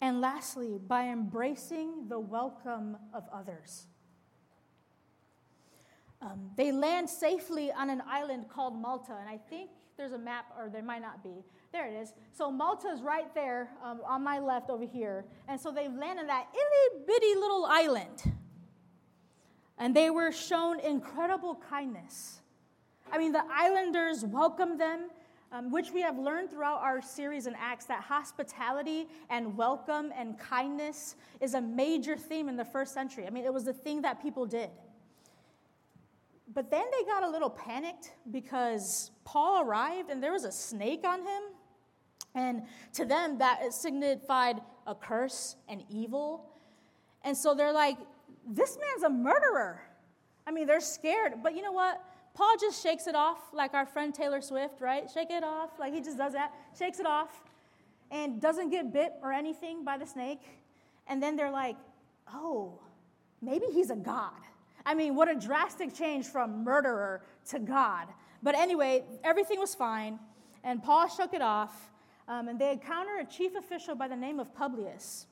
And 0.01 0.21
lastly, 0.21 0.79
by 0.79 1.09
embracing 1.09 2.09
the 2.09 2.19
welcome 2.19 2.97
of 3.13 3.25
others. 3.33 3.87
Um, 6.23 6.51
they 6.57 6.71
land 6.71 7.11
safely 7.11 7.73
on 7.73 7.91
an 7.91 8.03
island 8.09 8.49
called 8.49 8.81
Malta, 8.81 9.17
and 9.19 9.29
I 9.29 9.39
think 9.51 9.71
there's 9.97 10.13
a 10.13 10.19
map, 10.19 10.47
or 10.57 10.71
there 10.71 10.83
might 10.83 11.03
not 11.03 11.23
be. 11.23 11.45
There 11.73 11.89
it 11.89 11.95
is. 11.95 12.13
So 12.33 12.51
Malta's 12.51 13.03
right 13.03 13.35
there 13.35 13.71
um, 13.85 14.01
on 14.07 14.23
my 14.23 14.39
left 14.39 14.71
over 14.71 14.85
here, 14.85 15.25
and 15.49 15.61
so 15.61 15.73
they 15.73 15.89
land 15.89 16.21
on 16.21 16.27
that 16.29 16.47
itty 16.53 17.05
bitty 17.07 17.35
little 17.35 17.67
island, 17.67 18.33
and 19.79 19.95
they 19.97 20.11
were 20.11 20.31
shown 20.31 20.79
incredible 20.81 21.61
kindness. 21.69 22.41
I 23.11 23.19
mean, 23.19 23.33
the 23.33 23.45
islanders 23.51 24.25
welcomed 24.25 24.81
them. 24.81 25.11
Um, 25.55 25.71
which 25.71 25.91
we 25.91 26.01
have 26.01 26.17
learned 26.17 26.51
throughout 26.51 26.81
our 26.81 27.03
series 27.03 27.47
in 27.47 27.55
Acts 27.57 27.85
that 27.85 28.01
hospitality 28.01 29.07
and 29.29 29.55
welcome 29.55 30.11
and 30.17 30.39
kindness 30.39 31.17
is 31.43 31.53
a 31.53 31.61
major 31.61 32.17
theme 32.17 32.49
in 32.49 32.57
the 32.57 32.65
first 32.65 32.95
century. 32.95 33.27
I 33.27 33.31
mean, 33.31 33.45
it 33.45 33.53
was 33.53 33.65
the 33.65 33.75
thing 33.75 34.01
that 34.01 34.23
people 34.23 34.47
did. 34.47 34.71
But 36.49 36.71
then 36.71 36.85
they 36.91 37.05
got 37.05 37.23
a 37.23 37.29
little 37.29 37.51
panicked 37.51 38.13
because 38.31 39.11
Paul 39.25 39.63
arrived 39.63 40.11
and 40.11 40.23
there 40.23 40.33
was 40.33 40.45
a 40.45 40.53
snake 40.53 41.05
on 41.05 41.21
him. 41.21 41.43
And 42.35 42.63
to 42.95 43.05
them, 43.05 43.39
that 43.39 43.73
signified 43.73 44.61
a 44.87 44.95
curse 44.95 45.57
and 45.69 45.85
evil. 45.89 46.51
And 47.23 47.37
so 47.37 47.55
they're 47.55 47.73
like, 47.73 47.99
this 48.47 48.79
man's 48.79 49.03
a 49.03 49.11
murderer. 49.11 49.83
I 50.47 50.51
mean, 50.51 50.67
they're 50.67 50.81
scared. 50.81 51.43
But 51.43 51.55
you 51.55 51.63
know 51.63 51.73
what? 51.73 52.03
Paul 52.35 52.55
just 52.59 52.83
shakes 52.83 53.07
it 53.07 53.15
off 53.15 53.39
like 53.53 53.75
our 53.75 53.87
friend 53.87 54.15
Taylor 54.15 54.41
Swift, 54.41 54.81
right? 54.81 55.09
Shake 55.13 55.31
it 55.31 55.45
off. 55.45 55.71
Like 55.79 55.93
he 55.93 56.01
just 56.01 56.17
does 56.17 56.33
that, 56.33 56.53
shakes 56.77 56.99
it 56.99 57.07
off, 57.07 57.43
and 58.11 58.41
doesn't 58.41 58.71
get 58.71 58.93
bit 58.93 59.13
or 59.23 59.33
anything 59.33 59.85
by 59.85 59.99
the 59.99 60.07
snake. 60.07 60.41
And 61.07 61.23
then 61.23 61.37
they're 61.37 61.51
like, 61.51 61.77
oh, 62.33 62.81
maybe 63.41 63.67
he's 63.73 63.91
a 63.91 63.97
god. 63.97 64.33
I 64.85 64.95
mean, 64.95 65.15
what 65.15 65.29
a 65.29 65.35
drastic 65.35 65.95
change 65.95 66.27
from 66.27 66.65
murderer 66.65 67.23
to 67.51 67.59
God. 67.59 68.09
But 68.43 68.55
anyway, 68.55 69.05
everything 69.23 69.61
was 69.61 69.75
fine, 69.75 70.19
and 70.65 70.83
Paul 70.83 71.09
shook 71.09 71.35
it 71.35 71.43
off, 71.43 71.91
um, 72.29 72.49
and 72.49 72.59
they 72.59 72.73
encountered 72.73 73.21
a 73.21 73.25
chief 73.25 73.55
official 73.55 73.95
by 73.95 74.09
the 74.09 74.17
name 74.17 74.41
of 74.41 74.55
Publius. 74.55 75.27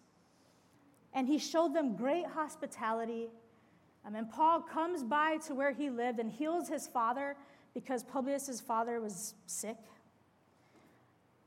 And 1.12 1.26
he 1.26 1.38
showed 1.38 1.74
them 1.74 1.96
great 1.96 2.26
hospitality. 2.26 3.28
Um, 4.06 4.14
and 4.14 4.30
Paul 4.30 4.60
comes 4.60 5.02
by 5.02 5.38
to 5.46 5.54
where 5.54 5.72
he 5.72 5.90
lived 5.90 6.20
and 6.20 6.30
heals 6.30 6.68
his 6.68 6.86
father 6.86 7.36
because 7.74 8.04
Publius' 8.04 8.60
father 8.60 9.00
was 9.00 9.34
sick. 9.46 9.76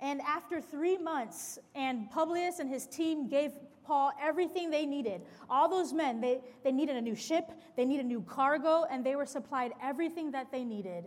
And 0.01 0.19
after 0.21 0.59
three 0.59 0.97
months, 0.97 1.59
and 1.75 2.11
Publius 2.11 2.59
and 2.59 2.69
his 2.69 2.85
team 2.85 3.29
gave 3.29 3.53
Paul 3.83 4.11
everything 4.21 4.69
they 4.69 4.85
needed. 4.85 5.21
All 5.49 5.69
those 5.69 5.93
men, 5.93 6.21
they, 6.21 6.41
they 6.63 6.71
needed 6.71 6.95
a 6.95 7.01
new 7.01 7.15
ship, 7.15 7.51
they 7.75 7.85
needed 7.85 8.05
new 8.05 8.21
cargo, 8.21 8.85
and 8.89 9.05
they 9.05 9.15
were 9.15 9.25
supplied 9.25 9.73
everything 9.81 10.31
that 10.31 10.51
they 10.51 10.63
needed. 10.63 11.05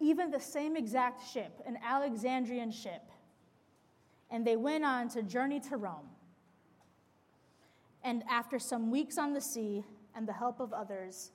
Even 0.00 0.30
the 0.30 0.40
same 0.40 0.76
exact 0.76 1.28
ship, 1.30 1.60
an 1.66 1.78
Alexandrian 1.84 2.70
ship. 2.70 3.02
And 4.30 4.46
they 4.46 4.56
went 4.56 4.84
on 4.84 5.08
to 5.10 5.22
journey 5.22 5.60
to 5.60 5.76
Rome. 5.76 6.08
And 8.02 8.22
after 8.30 8.58
some 8.58 8.90
weeks 8.90 9.18
on 9.18 9.34
the 9.34 9.40
sea 9.40 9.84
and 10.14 10.26
the 10.26 10.32
help 10.32 10.60
of 10.60 10.72
others, 10.72 11.32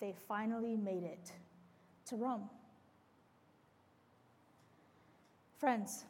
they 0.00 0.14
finally 0.26 0.76
made 0.76 1.04
it 1.04 1.32
to 2.06 2.16
Rome. 2.16 2.48
Friends, 5.58 6.04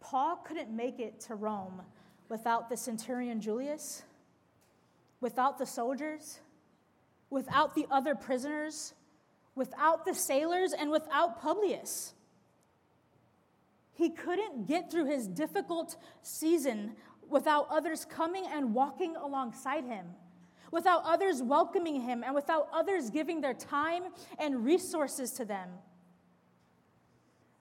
Paul 0.00 0.36
couldn't 0.36 0.70
make 0.70 1.00
it 1.00 1.20
to 1.22 1.34
Rome 1.34 1.82
without 2.28 2.68
the 2.68 2.76
centurion 2.76 3.40
Julius, 3.40 4.02
without 5.20 5.58
the 5.58 5.66
soldiers, 5.66 6.40
without 7.30 7.74
the 7.74 7.86
other 7.90 8.14
prisoners, 8.14 8.94
without 9.54 10.04
the 10.04 10.14
sailors, 10.14 10.72
and 10.72 10.90
without 10.90 11.40
Publius. 11.40 12.14
He 13.92 14.10
couldn't 14.10 14.66
get 14.68 14.90
through 14.90 15.06
his 15.06 15.26
difficult 15.26 15.96
season 16.22 16.92
without 17.28 17.66
others 17.70 18.04
coming 18.04 18.44
and 18.46 18.74
walking 18.74 19.16
alongside 19.16 19.84
him, 19.84 20.06
without 20.70 21.02
others 21.04 21.42
welcoming 21.42 22.02
him, 22.02 22.22
and 22.22 22.34
without 22.34 22.68
others 22.72 23.10
giving 23.10 23.40
their 23.40 23.54
time 23.54 24.04
and 24.38 24.64
resources 24.64 25.32
to 25.32 25.44
them. 25.44 25.70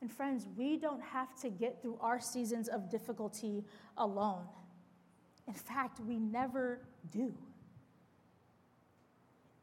And 0.06 0.13
friends, 0.13 0.46
we 0.56 0.78
don't 0.78 1.02
have 1.02 1.34
to 1.41 1.50
get 1.50 1.82
through 1.82 1.98
our 2.00 2.20
seasons 2.20 2.68
of 2.68 2.91
difficulty 2.91 3.63
alone. 3.98 4.44
In 5.48 5.54
fact, 5.56 6.00
we 6.00 6.20
never 6.20 6.82
do. 7.12 7.34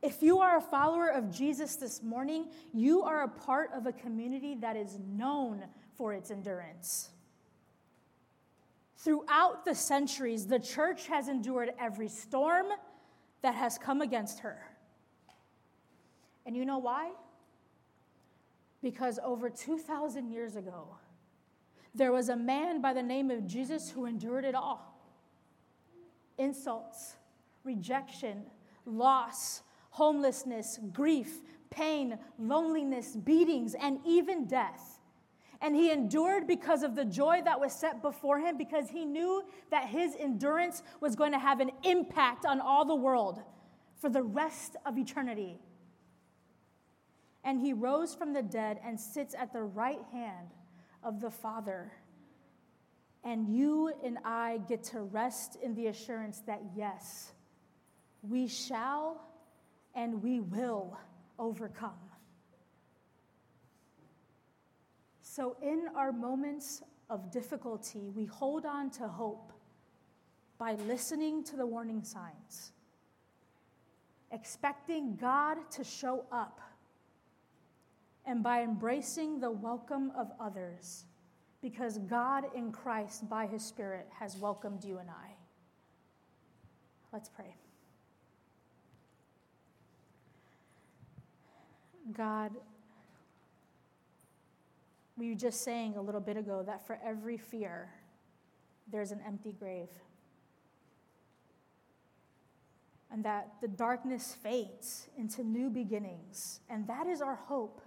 If 0.03 0.21
you 0.21 0.41
are 0.41 0.57
a 0.57 0.61
follower 0.61 1.07
of 1.07 1.31
Jesus 1.31 1.77
this 1.77 2.03
morning, 2.03 2.49
you 2.75 3.03
are 3.03 3.23
a 3.23 3.29
part 3.29 3.71
of 3.73 3.87
a 3.87 3.93
community 3.93 4.57
that 4.57 4.75
is 4.75 4.99
known 5.17 5.63
for 5.97 6.13
its 6.13 6.33
endurance. 6.33 7.11
Throughout 8.97 9.65
the 9.65 9.77
centuries, 9.77 10.49
the 10.49 10.59
church 10.59 11.07
has 11.07 11.29
endured 11.29 11.71
every 11.79 12.09
storm 12.09 12.67
that 13.43 13.55
has 13.55 13.79
come 13.79 14.01
against 14.01 14.41
her. 14.41 14.59
And 16.45 16.57
you 16.57 16.65
know 16.65 16.79
why? 16.79 17.13
Because 18.83 19.19
over 19.25 19.49
2,000 19.49 20.31
years 20.31 20.57
ago, 20.57 20.97
there 21.95 22.13
was 22.13 22.29
a 22.29 22.37
man 22.37 22.81
by 22.81 22.93
the 22.93 23.03
name 23.03 23.31
of 23.31 23.47
Jesus 23.47 23.91
who 23.91 24.07
endured 24.07 24.45
it 24.45 24.55
all 24.55 24.89
insults, 26.39 27.17
rejection, 27.63 28.43
loss, 28.85 29.63
homelessness, 29.91 30.81
grief, 30.93 31.43
pain, 31.71 32.19
loneliness, 32.39 33.15
beatings, 33.15 33.75
and 33.75 34.01
even 34.05 34.47
death. 34.47 34.99
And 35.61 35.77
he 35.77 35.93
endured 35.93 36.49
because 36.49 36.83
of 36.83 36.97
the 36.97 37.05
joy 37.05 37.43
that 37.45 37.61
was 37.61 37.73
set 37.73 38.03
before 38.03 38.41
him, 38.41 38.57
because 38.59 38.89
he 38.89 39.05
knew 39.05 39.45
that 39.71 39.89
his 39.89 40.17
endurance 40.19 40.83
was 41.01 41.15
going 41.15 41.31
to 41.33 41.39
have 41.39 41.61
an 41.61 41.71
impact 41.85 42.45
on 42.45 42.61
all 42.61 42.85
the 42.85 42.95
world 42.95 43.43
for 43.95 44.09
the 44.09 44.23
rest 44.23 44.75
of 44.85 44.99
eternity 44.99 45.61
and 47.45 47.61
he 47.61 47.73
rose 47.73 48.15
from 48.15 48.33
the 48.33 48.43
dead 48.43 48.79
and 48.85 48.99
sits 48.99 49.35
at 49.35 49.53
the 49.53 49.63
right 49.63 50.03
hand 50.13 50.49
of 51.03 51.21
the 51.21 51.31
Father. 51.31 51.93
And 53.25 53.49
you 53.49 53.93
and 54.05 54.19
I 54.25 54.61
get 54.69 54.83
to 54.85 55.01
rest 55.01 55.57
in 55.63 55.75
the 55.75 55.87
assurance 55.87 56.41
that 56.47 56.63
yes, 56.77 57.33
we 58.23 58.47
shall 58.47 59.21
and 59.95 60.23
we 60.23 60.41
will 60.41 60.97
overcome. 61.39 61.99
So, 65.21 65.57
in 65.63 65.87
our 65.97 66.13
moments 66.13 66.83
of 67.09 67.31
difficulty, 67.31 68.09
we 68.15 68.27
hold 68.27 68.67
on 68.67 68.91
to 68.91 69.09
hope 69.09 69.53
by 70.59 70.75
listening 70.87 71.43
to 71.45 71.57
the 71.57 71.67
warning 71.67 72.05
signs, 72.05 72.73
expecting 74.31 75.17
God 75.17 75.57
to 75.73 75.85
show 75.85 76.25
up, 76.31 76.61
and 78.27 78.43
by 78.43 78.63
embracing 78.63 79.41
the 79.41 79.51
welcome 79.51 80.13
of 80.17 80.31
others, 80.41 81.05
because 81.61 81.99
God 81.99 82.45
in 82.55 82.73
Christ, 82.73 83.29
by 83.29 83.47
His 83.47 83.65
Spirit, 83.65 84.09
has 84.19 84.37
welcomed 84.37 84.85
you 84.85 84.99
and 84.99 85.11
I. 85.11 85.35
Let's 87.13 87.29
pray. 87.29 87.55
God, 92.13 92.53
we 95.17 95.29
were 95.29 95.37
just 95.37 95.63
saying 95.63 95.97
a 95.97 96.01
little 96.01 96.21
bit 96.21 96.37
ago 96.37 96.63
that 96.67 96.87
for 96.87 96.99
every 97.05 97.37
fear, 97.37 97.91
there's 98.91 99.13
an 99.13 99.21
empty 99.27 99.53
grave. 99.53 99.89
And 103.11 103.25
that 103.25 103.53
the 103.61 103.69
darkness 103.69 104.35
fades 104.43 105.09
into 105.19 105.45
new 105.45 105.69
beginnings. 105.69 106.61
And 106.71 106.87
that 106.89 107.07
is 107.07 107.21
our 107.21 107.35
hope. 107.35 107.83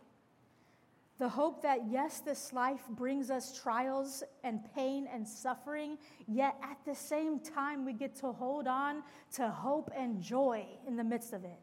The 1.17 1.29
hope 1.29 1.61
that, 1.61 1.89
yes, 1.89 2.19
this 2.19 2.51
life 2.51 2.81
brings 2.89 3.29
us 3.29 3.57
trials 3.57 4.21
and 4.43 4.59
pain 4.75 5.07
and 5.11 5.25
suffering, 5.25 5.97
yet 6.27 6.57
at 6.61 6.77
the 6.85 6.93
same 6.93 7.39
time, 7.39 7.85
we 7.85 7.93
get 7.93 8.15
to 8.17 8.33
hold 8.33 8.67
on 8.67 9.01
to 9.35 9.47
hope 9.47 9.91
and 9.95 10.21
joy 10.21 10.65
in 10.85 10.97
the 10.97 11.03
midst 11.05 11.31
of 11.31 11.45
it. 11.45 11.59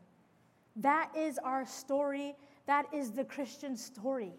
That 0.77 1.11
is 1.15 1.39
our 1.39 1.67
story. 1.67 2.35
That 2.67 2.87
is 2.95 3.11
the 3.13 3.25
Christian 3.25 3.77
story. 3.77 4.33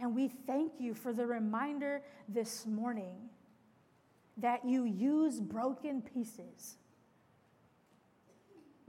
And 0.00 0.14
we 0.14 0.28
thank 0.28 0.72
you 0.80 0.94
for 0.94 1.12
the 1.12 1.26
reminder 1.26 2.02
this 2.28 2.66
morning 2.66 3.16
that 4.36 4.64
you 4.64 4.84
use 4.84 5.40
broken 5.40 6.02
pieces. 6.02 6.76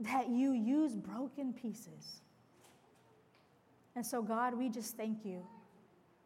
That 0.00 0.28
you 0.28 0.52
use 0.52 0.96
broken 0.96 1.52
pieces. 1.52 2.22
And 3.96 4.06
so, 4.06 4.22
God, 4.22 4.54
we 4.54 4.68
just 4.68 4.96
thank 4.96 5.24
you. 5.24 5.44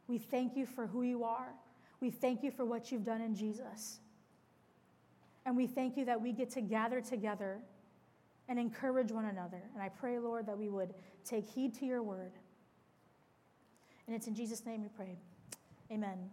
We 0.06 0.18
thank 0.18 0.56
you 0.56 0.66
for 0.66 0.86
who 0.86 1.02
you 1.02 1.24
are. 1.24 1.48
We 2.00 2.10
thank 2.10 2.42
you 2.42 2.50
for 2.50 2.64
what 2.64 2.92
you've 2.92 3.04
done 3.04 3.20
in 3.20 3.34
Jesus. 3.34 4.00
And 5.46 5.56
we 5.56 5.66
thank 5.66 5.96
you 5.96 6.04
that 6.06 6.20
we 6.20 6.32
get 6.32 6.50
to 6.50 6.60
gather 6.60 7.00
together 7.00 7.58
and 8.48 8.58
encourage 8.58 9.10
one 9.10 9.24
another. 9.24 9.62
And 9.74 9.82
I 9.82 9.88
pray, 9.88 10.18
Lord, 10.18 10.46
that 10.46 10.58
we 10.58 10.68
would 10.68 10.94
take 11.24 11.46
heed 11.46 11.74
to 11.78 11.86
your 11.86 12.02
word. 12.02 12.32
And 14.06 14.14
it's 14.14 14.26
in 14.26 14.34
Jesus' 14.34 14.66
name 14.66 14.82
we 14.82 14.88
pray. 14.88 15.16
Amen. 15.90 16.30